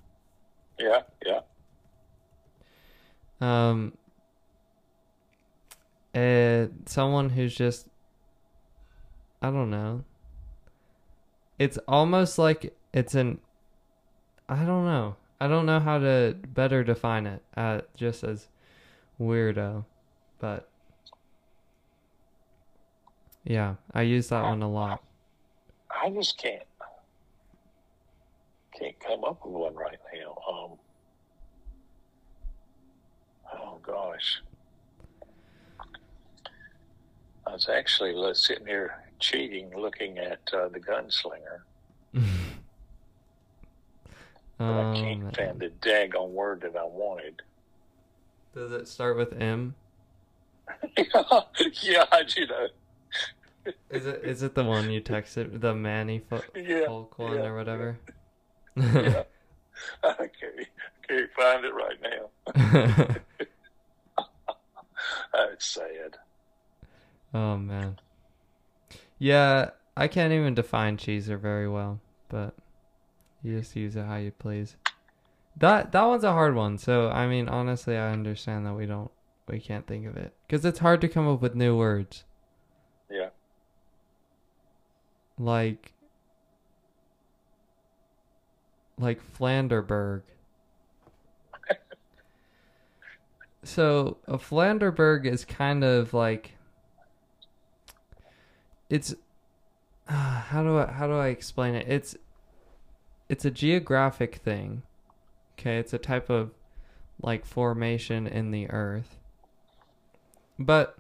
[0.78, 1.40] Yeah, yeah.
[3.40, 3.94] Um,
[6.14, 7.88] uh, someone who's just,
[9.44, 10.06] I don't know.
[11.60, 13.42] It's almost like it's an,
[14.48, 15.18] I don't know.
[15.42, 17.44] I don't know how to better define it.
[17.58, 18.48] Uh, just as
[19.20, 19.84] weirdo,
[20.40, 20.70] but
[23.44, 25.04] yeah, I use that one a lot.
[25.92, 26.64] I just can't
[28.80, 30.38] can't come up with one right now.
[30.50, 30.72] Um,
[33.54, 34.42] oh gosh,
[37.46, 41.62] I was actually sitting here cheating, looking at uh, the gunslinger,
[44.58, 47.42] but I Um, can't find the daggone word that I wanted.
[48.54, 49.76] does it start with M?
[50.98, 52.06] yeah,
[52.36, 52.68] you know,
[53.90, 57.46] Is it is it the one you texted the Manny fo- Yeah, Folk one yeah,
[57.46, 58.00] or whatever?
[58.76, 59.24] yeah.
[60.04, 60.68] I can't,
[61.08, 62.30] can't find it right now.
[65.34, 66.18] That's sad.
[67.34, 68.00] oh man.
[69.24, 72.54] Yeah, I can't even define cheeser very well, but
[73.42, 74.76] you just use it how you please.
[75.56, 76.78] That that one's a hard one.
[76.78, 79.10] So I mean, honestly, I understand that we don't
[79.48, 82.26] we can't think of it because it's hard to come up with new words
[83.10, 83.30] Yeah.
[85.40, 85.94] like
[88.98, 90.24] like Flanderberg.
[93.64, 96.56] so a Flanderberg is kind of like
[98.94, 99.16] it's
[100.08, 100.14] uh,
[100.50, 101.88] how do I how do I explain it?
[101.90, 102.16] It's
[103.28, 104.84] it's a geographic thing.
[105.58, 106.52] Okay, it's a type of
[107.22, 109.18] like formation in the earth.
[110.60, 110.98] But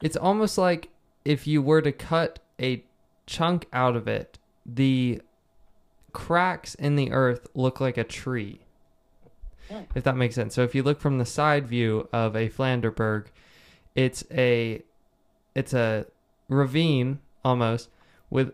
[0.00, 0.90] it's almost like
[1.24, 2.84] if you were to cut a
[3.26, 5.20] chunk out of it, the
[6.12, 8.60] cracks in the earth look like a tree.
[9.68, 9.82] Hmm.
[9.94, 10.54] If that makes sense.
[10.54, 13.26] So if you look from the side view of a Flanderberg,
[13.96, 14.82] it's a
[15.54, 16.06] it's a
[16.48, 17.88] ravine almost
[18.30, 18.52] with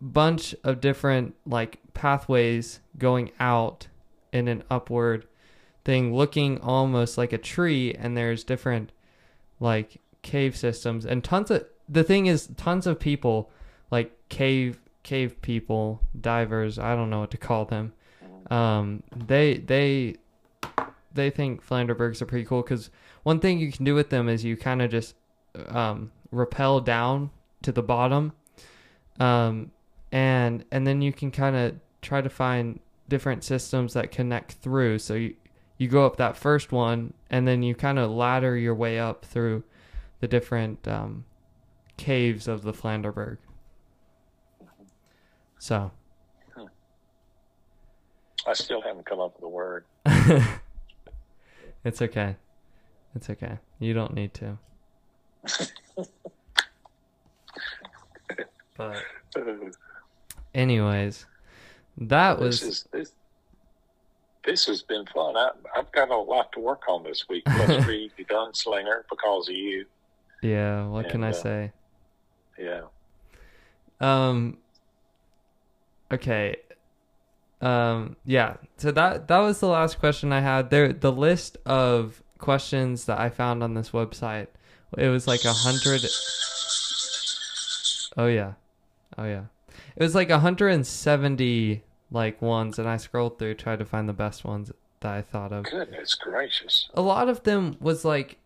[0.00, 3.86] bunch of different like pathways going out
[4.32, 5.26] in an upward
[5.84, 8.90] thing looking almost like a tree and there's different
[9.60, 11.04] like cave systems.
[11.04, 13.50] And tons of the thing is tons of people
[13.90, 17.92] like cave cave people divers i don't know what to call them.
[18.50, 20.16] Um they they
[21.14, 22.90] they think flanderbergs are pretty cool because
[23.22, 25.14] one thing you can do with them is you kind of just
[25.68, 27.30] um rappel down
[27.62, 28.32] to the bottom
[29.20, 29.70] um
[30.10, 34.98] and and then you can kind of try to find different systems that connect through
[34.98, 35.34] so you
[35.78, 39.24] you go up that first one and then you kind of ladder your way up
[39.24, 39.64] through
[40.20, 41.24] the different um,
[41.96, 43.38] caves of the Flanderberg.
[45.58, 45.90] So,
[48.46, 49.84] I still haven't come up with a word.
[51.84, 52.36] it's okay.
[53.16, 53.58] It's okay.
[53.80, 54.58] You don't need to.
[58.76, 58.96] but
[60.54, 61.26] anyways,
[61.98, 63.12] that was this is this.
[64.44, 65.36] This has been fun.
[65.36, 67.44] I, I've got a lot to work on this week.
[67.44, 69.86] Plus, read the Gunslinger because of you.
[70.42, 71.72] yeah, what can I uh, say?
[72.58, 72.82] Yeah.
[74.00, 74.58] Um.
[76.10, 76.56] Okay.
[77.60, 78.16] Um.
[78.24, 78.56] Yeah.
[78.78, 80.70] So that that was the last question I had.
[80.70, 84.48] There, the list of questions that I found on this website.
[84.98, 86.02] It was like a hundred.
[88.18, 88.52] Oh yeah,
[89.16, 89.44] oh yeah.
[89.96, 93.86] It was like a hundred and seventy like ones, and I scrolled through tried to
[93.86, 94.70] find the best ones
[95.00, 95.64] that I thought of.
[95.64, 96.90] Goodness gracious.
[96.94, 98.36] A lot of them was like,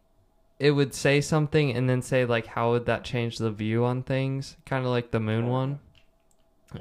[0.58, 4.02] it would say something and then say like, how would that change the view on
[4.02, 4.56] things?
[4.64, 5.80] Kind of like the moon one.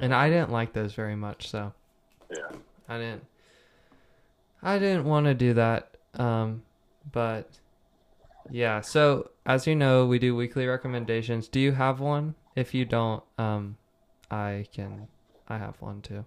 [0.00, 1.72] And I didn't like those very much, so
[2.30, 2.56] Yeah.
[2.88, 3.24] I didn't.
[4.62, 5.96] I didn't want to do that.
[6.14, 6.62] Um,
[7.12, 7.58] but
[8.50, 8.80] yeah.
[8.80, 11.48] So as you know, we do weekly recommendations.
[11.48, 12.34] Do you have one?
[12.54, 13.76] If you don't, um,
[14.30, 15.08] I can.
[15.48, 16.24] I have one too.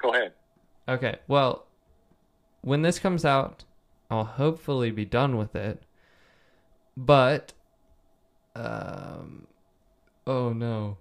[0.00, 0.32] Go ahead.
[0.88, 1.18] Okay.
[1.28, 1.66] Well,
[2.62, 3.64] when this comes out,
[4.10, 5.82] I'll hopefully be done with it.
[6.96, 7.52] But
[8.54, 9.46] um
[10.26, 10.96] oh no.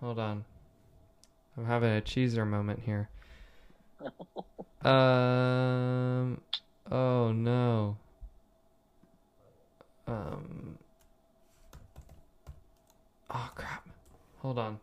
[0.00, 0.44] Hold on.
[1.56, 3.08] I'm having a cheeser moment here.
[4.90, 6.40] um
[6.90, 7.96] oh no.
[10.06, 10.78] Um
[13.30, 13.88] Oh crap.
[14.38, 14.78] Hold on.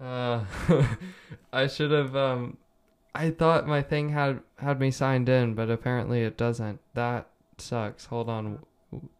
[0.00, 0.44] Uh
[1.52, 2.56] I should have um
[3.14, 6.80] I thought my thing had had me signed in, but apparently it doesn't.
[6.94, 7.28] That
[7.58, 8.06] sucks.
[8.06, 8.60] Hold on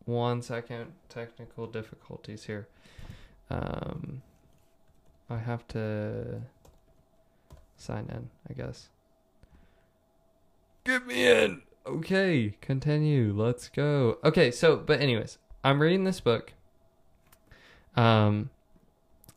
[0.04, 0.92] one second.
[1.08, 2.68] Technical difficulties here.
[3.48, 4.22] Um
[5.28, 6.42] I have to
[7.76, 8.88] sign in, I guess.
[10.84, 11.62] Get me in.
[11.90, 13.32] Okay, continue.
[13.34, 14.18] Let's go.
[14.22, 16.52] Okay, so but anyways, I'm reading this book.
[17.96, 18.50] Um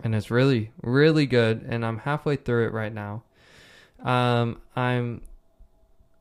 [0.03, 3.23] and it's really really good and I'm halfway through it right now.
[4.03, 5.21] Um I'm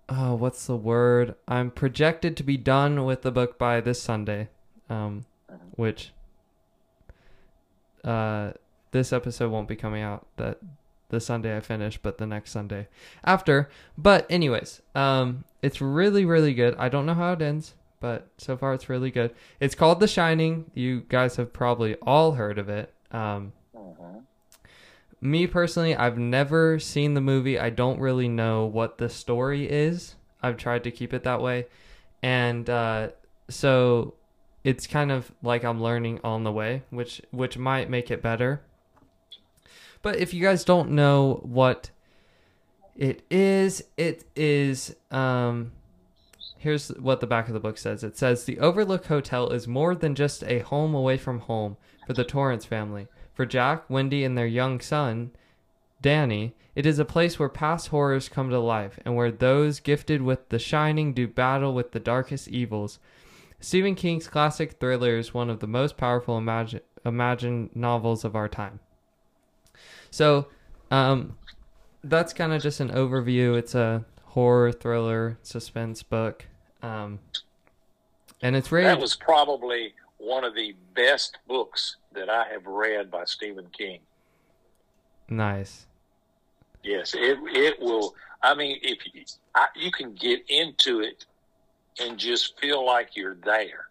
[0.08, 1.34] oh, what's the word?
[1.46, 4.48] I'm projected to be done with the book by this Sunday.
[4.88, 5.26] Um
[5.72, 6.12] which
[8.04, 8.52] uh
[8.92, 10.60] this episode won't be coming out that
[11.12, 12.88] the Sunday I finish, but the next Sunday
[13.22, 13.70] after.
[13.96, 16.74] But anyways, um it's really really good.
[16.76, 19.32] I don't know how it ends, but so far it's really good.
[19.60, 20.70] It's called The Shining.
[20.74, 22.92] You guys have probably all heard of it.
[23.12, 24.22] Um Mhm.
[25.20, 27.58] me personally, I've never seen the movie.
[27.58, 30.16] I don't really know what the story is.
[30.42, 31.66] I've tried to keep it that way.
[32.22, 33.10] And uh,
[33.48, 34.14] so
[34.64, 38.62] it's kind of like I'm learning on the way, which which might make it better.
[40.02, 41.90] But if you guys don't know what
[42.96, 45.72] it is, it is um
[46.58, 48.04] here's what the back of the book says.
[48.04, 51.76] It says the Overlook Hotel is more than just a home away from home
[52.06, 53.08] for the Torrance family.
[53.34, 55.32] For Jack, Wendy, and their young son,
[56.00, 60.22] Danny, it is a place where past horrors come to life and where those gifted
[60.22, 62.98] with the shining do battle with the darkest evils.
[63.58, 68.48] Stephen King's classic thriller is one of the most powerful imagine, imagined novels of our
[68.48, 68.80] time.
[70.12, 70.48] So,
[70.90, 71.36] um,
[72.04, 73.56] that's kind of just an overview.
[73.58, 76.46] It's a horror thriller suspense book,
[76.82, 77.20] um,
[78.42, 78.90] and it's rated.
[78.90, 84.00] That was probably one of the best books that I have read by Stephen King.
[85.28, 85.86] nice.
[86.82, 88.14] Yes, it it will.
[88.42, 89.24] I mean, if you,
[89.54, 91.24] I, you can get into it
[92.00, 93.86] and just feel like you're there,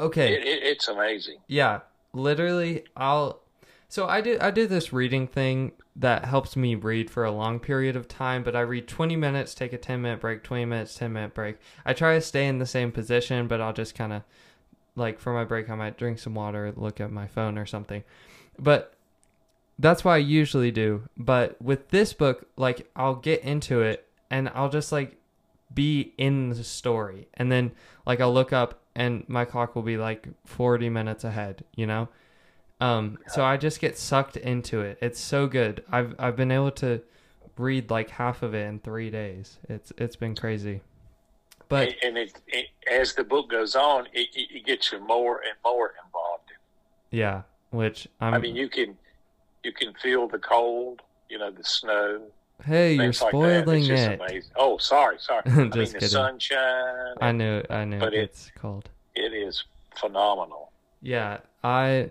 [0.00, 0.34] Okay.
[0.34, 1.38] it, it, it's amazing.
[1.48, 1.80] Yeah,
[2.12, 3.42] literally I'll
[3.88, 7.58] so I do I do this reading thing that helps me read for a long
[7.58, 10.94] period of time, but I read 20 minutes, take a 10 minute break, 20 minutes,
[10.94, 11.56] 10 minute break.
[11.84, 14.22] I try to stay in the same position, but I'll just kind of
[14.94, 18.04] like for my break I might drink some water, look at my phone or something.
[18.58, 18.94] But
[19.78, 21.08] that's what I usually do.
[21.16, 25.16] But with this book, like I'll get into it and I'll just like
[25.72, 27.28] be in the story.
[27.34, 27.72] And then
[28.04, 32.08] like I'll look up and my clock will be like 40 minutes ahead, you know?
[32.80, 34.98] Um so I just get sucked into it.
[35.00, 35.84] It's so good.
[35.90, 37.00] I've I've been able to
[37.56, 39.58] read like half of it in 3 days.
[39.68, 40.80] It's it's been crazy.
[41.68, 45.36] But and, and it, it as the book goes on, it, it, gets you more
[45.40, 46.50] and more involved.
[47.10, 48.96] yeah, which I'm I mean, you can
[49.64, 52.22] you can feel the cold, you know, the snow.
[52.64, 54.20] Hey, you're things like spoiling it.
[54.56, 55.42] Oh, sorry, sorry.
[55.46, 57.14] I mean, the sunshine.
[57.20, 58.88] I knew I knew But it- it's cold.
[59.14, 59.64] it is
[59.96, 60.70] phenomenal.
[61.02, 62.10] Yeah, I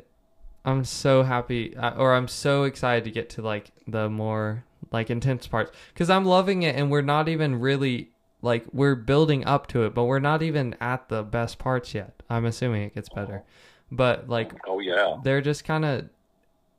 [0.68, 5.10] I'm so happy uh, or I'm so excited to get to like the more like
[5.10, 8.12] intense parts cuz I'm loving it and we're not even really
[8.42, 12.22] like we're building up to it, but we're not even at the best parts yet.
[12.30, 13.44] I'm assuming it gets better.
[13.90, 15.18] But like Oh yeah.
[15.24, 16.10] they're just kind of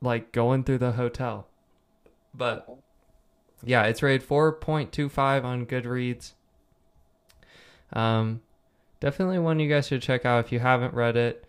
[0.01, 1.47] like going through the hotel.
[2.33, 2.69] But
[3.63, 6.33] yeah, it's rated 4.25 on Goodreads.
[7.91, 8.41] Um,
[8.99, 11.43] definitely one you guys should check out if you haven't read it.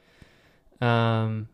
[0.80, 1.48] Um,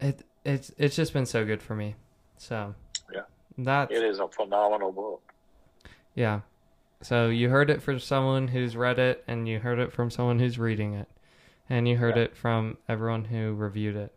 [0.00, 1.94] it it's it's just been so good for me.
[2.36, 2.74] So
[3.12, 3.22] Yeah.
[3.58, 5.32] that's It is a phenomenal book.
[6.14, 6.40] yeah.
[7.02, 10.38] So you heard it from someone who's read it, and you heard it from someone
[10.38, 11.08] who's reading it,
[11.68, 12.22] and you heard Yeah.
[12.24, 14.12] it from everyone who reviewed it.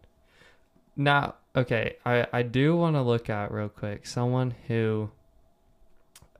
[0.95, 5.11] Now, okay, I I do want to look at real quick someone who,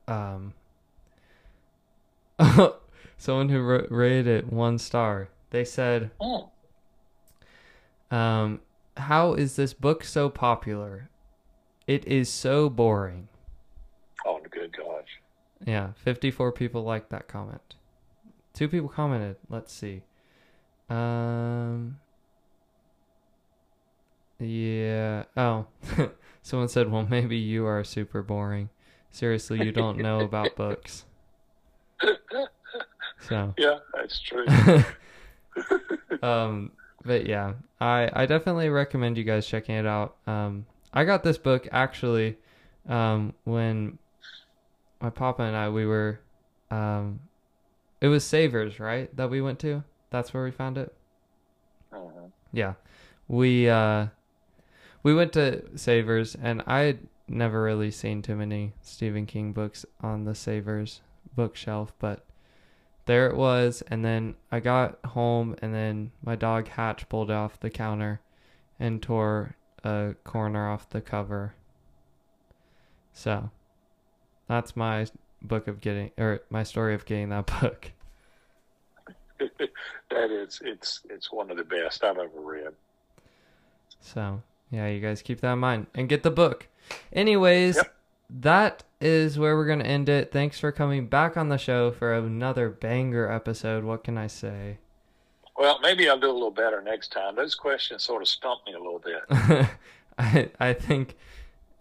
[0.08, 0.54] um,
[3.18, 5.28] someone who ra- rated it one star.
[5.50, 6.50] They said, Mm.
[8.10, 8.60] um,
[8.96, 11.10] "How is this book so popular?
[11.86, 13.28] It is so boring."
[14.26, 15.20] Oh, good gosh.
[15.66, 17.74] Yeah, 54 people liked that comment.
[18.54, 19.36] Two people commented.
[19.48, 20.02] Let's see.
[20.88, 21.98] Um
[24.38, 25.24] Yeah.
[25.36, 25.66] Oh.
[26.42, 28.70] Someone said, "Well, maybe you are super boring.
[29.10, 31.04] Seriously, you don't know about books."
[33.28, 34.46] So, Yeah, that's true.
[36.22, 36.72] um
[37.04, 40.16] but yeah, I I definitely recommend you guys checking it out.
[40.26, 42.36] Um I got this book actually
[42.88, 43.98] um when
[45.00, 46.20] my papa and I we were
[46.70, 47.20] um
[48.00, 49.14] it was Savers, right?
[49.16, 49.84] That we went to.
[50.10, 50.94] That's where we found it.
[51.92, 52.30] Mhm.
[52.52, 52.74] Yeah.
[53.28, 54.06] We uh
[55.02, 56.98] we went to Savers and I had
[57.28, 61.00] never really seen too many Stephen King books on the Savers
[61.36, 62.24] bookshelf, but
[63.10, 67.58] there it was and then I got home and then my dog Hatch pulled off
[67.58, 68.20] the counter
[68.78, 71.54] and tore a corner off the cover.
[73.12, 73.50] So
[74.46, 75.06] that's my
[75.42, 77.90] book of getting or my story of getting that book.
[79.40, 82.74] that is, it's it's one of the best I've ever read.
[84.00, 86.68] So, yeah, you guys keep that in mind and get the book.
[87.12, 87.94] Anyways, Yep.
[88.40, 90.30] that is where we're going to end it.
[90.30, 93.84] Thanks for coming back on the show for another banger episode.
[93.84, 94.78] What can I say?
[95.56, 97.36] Well, maybe I'll do a little better next time.
[97.36, 99.66] Those questions sort of stumped me a little bit.
[100.18, 101.16] I I think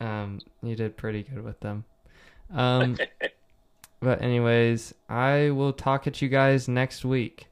[0.01, 1.85] um you did pretty good with them.
[2.53, 2.97] Um
[4.01, 7.47] but anyways, I will talk at you guys next week.